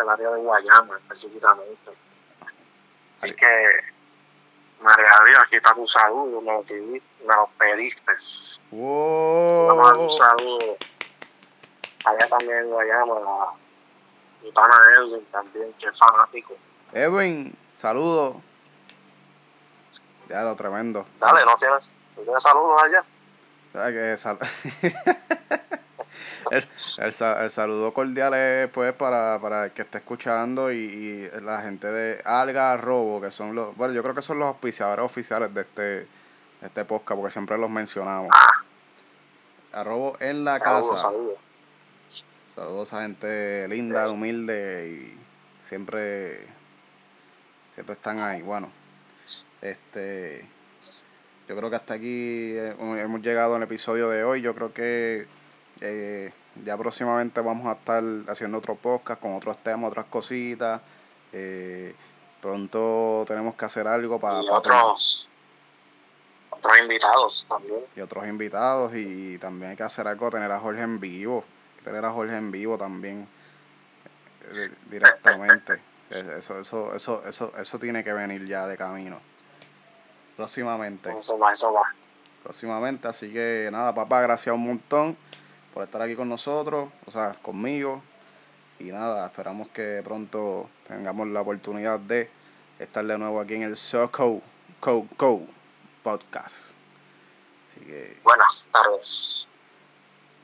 el 0.01 0.09
área 0.09 0.29
de 0.31 0.39
Guayama 0.39 0.95
específicamente. 0.95 1.91
Así 3.15 3.35
que, 3.35 3.45
María 4.79 5.09
Dios, 5.27 5.39
aquí 5.43 5.57
está 5.57 5.73
tu 5.73 5.85
saludo, 5.85 6.39
me 6.39 6.53
lo 6.53 6.63
pediste. 6.63 7.25
Me 7.25 7.35
lo 7.35 7.49
pediste. 7.57 8.13
Vamos 8.71 9.69
a 9.69 9.87
dar 9.89 9.95
Wow. 9.95 10.03
un 10.03 10.09
saludo 10.09 10.77
allá 12.05 12.27
también 12.29 12.59
en 12.59 12.69
Guayama, 12.69 13.15
a 13.17 13.53
mi 14.41 14.51
pana 14.53 14.75
Edwin 14.97 15.25
también, 15.33 15.73
que 15.73 15.89
es 15.89 15.97
fanático. 15.99 16.55
Edwin, 16.93 17.57
saludos. 17.73 18.37
Ya 20.29 20.43
lo 20.43 20.55
tremendo. 20.55 21.05
Dale, 21.19 21.43
¿no 21.43 21.57
tienes, 21.57 21.93
¿no 22.15 22.23
tienes 22.23 22.41
saludos 22.41 22.81
allá? 22.83 23.03
¿Sabes 23.73 23.93
qué? 23.93 24.17
Sal- 24.17 24.39
el, 26.57 26.67
el 26.97 27.37
el 27.43 27.49
saludo 27.49 27.93
cordial 27.93 28.33
es 28.33 28.69
pues 28.69 28.93
para, 28.93 29.39
para 29.41 29.65
el 29.65 29.71
que 29.71 29.83
esté 29.83 29.99
escuchando 29.99 30.71
y, 30.71 30.77
y 30.77 31.41
la 31.41 31.61
gente 31.61 31.87
de 31.87 32.21
Alga 32.23 32.75
Robo, 32.77 33.21
que 33.21 33.31
son 33.31 33.55
los, 33.55 33.75
bueno, 33.75 33.93
yo 33.93 34.01
creo 34.03 34.15
que 34.15 34.21
son 34.21 34.39
los 34.39 34.47
auspiciadores 34.47 35.05
oficiales 35.05 35.53
de 35.53 35.61
este, 35.61 35.81
de 35.81 36.07
este 36.61 36.85
podcast, 36.85 37.19
porque 37.19 37.31
siempre 37.31 37.57
los 37.57 37.69
mencionamos. 37.69 38.29
Arrobo 39.71 40.17
en 40.19 40.45
la 40.45 40.59
casa. 40.59 40.95
saludos. 40.95 41.37
Saludos 42.55 42.93
a 42.93 43.01
gente 43.01 43.67
linda, 43.67 44.09
humilde 44.09 44.87
y 44.89 45.67
siempre, 45.67 46.47
siempre 47.73 47.95
están 47.95 48.19
ahí. 48.19 48.41
Bueno, 48.41 48.69
este, 49.61 50.45
yo 51.49 51.57
creo 51.57 51.69
que 51.69 51.75
hasta 51.75 51.95
aquí 51.95 52.07
eh, 52.07 52.75
hemos 52.79 53.21
llegado 53.21 53.55
al 53.55 53.63
episodio 53.63 54.09
de 54.09 54.23
hoy. 54.23 54.41
Yo 54.41 54.55
creo 54.55 54.73
que 54.73 55.27
eh, 55.81 56.31
ya 56.63 56.77
próximamente 56.77 57.41
vamos 57.41 57.65
a 57.67 57.73
estar 57.73 58.03
haciendo 58.27 58.57
otro 58.59 58.75
podcast 58.75 59.21
con 59.21 59.35
otros 59.35 59.57
temas, 59.63 59.89
otras 59.91 60.05
cositas. 60.05 60.81
Eh, 61.33 61.93
pronto 62.41 63.25
tenemos 63.27 63.55
que 63.55 63.65
hacer 63.65 63.87
algo 63.87 64.19
para, 64.19 64.41
y 64.41 64.47
otros, 64.47 65.29
otros 66.49 66.77
invitados 66.79 67.45
también. 67.47 67.83
y 67.95 67.99
otros 68.01 68.27
invitados 68.27 68.93
y 68.95 69.37
también 69.39 69.71
hay 69.71 69.77
que 69.77 69.83
hacer 69.83 70.07
algo, 70.07 70.29
tener 70.29 70.51
a 70.51 70.59
Jorge 70.59 70.81
en 70.81 70.99
vivo, 70.99 71.43
tener 71.83 72.05
a 72.05 72.11
Jorge 72.11 72.37
en 72.37 72.51
vivo 72.51 72.77
también 72.77 73.27
eh, 74.43 74.69
directamente. 74.89 75.73
Eh, 76.11 76.35
Eso, 76.37 76.59
eso, 76.59 76.93
eso, 76.95 77.23
eso, 77.27 77.51
eso 77.57 77.79
tiene 77.79 78.03
que 78.03 78.13
venir 78.13 78.45
ya 78.45 78.67
de 78.67 78.77
camino. 78.77 79.19
Próximamente, 80.37 81.11
Eso 81.17 81.39
va, 81.39 81.51
eso 81.53 81.73
va. 81.73 81.81
próximamente. 82.43 83.07
Así 83.07 83.31
que 83.33 83.69
nada, 83.71 83.93
papá, 83.95 84.21
gracias 84.21 84.53
un 84.53 84.65
montón 84.67 85.17
por 85.75 85.83
estar 85.83 86.01
aquí 86.01 86.15
con 86.15 86.29
nosotros, 86.29 86.89
o 87.05 87.11
sea, 87.11 87.33
conmigo. 87.41 88.01
Y 88.79 88.85
nada, 88.85 89.27
esperamos 89.27 89.69
que 89.69 90.01
pronto 90.05 90.69
tengamos 90.87 91.27
la 91.27 91.41
oportunidad 91.41 91.99
de 91.99 92.29
estar 92.79 93.05
de 93.05 93.17
nuevo 93.17 93.41
aquí 93.41 93.55
en 93.55 93.63
el 93.63 93.75
Soco 93.75 94.41
Co 94.79 95.05
Co 95.17 95.41
podcast. 96.01 96.55
Así 97.69 97.85
que 97.85 98.17
Buenas 98.23 98.69
tardes. 98.71 99.49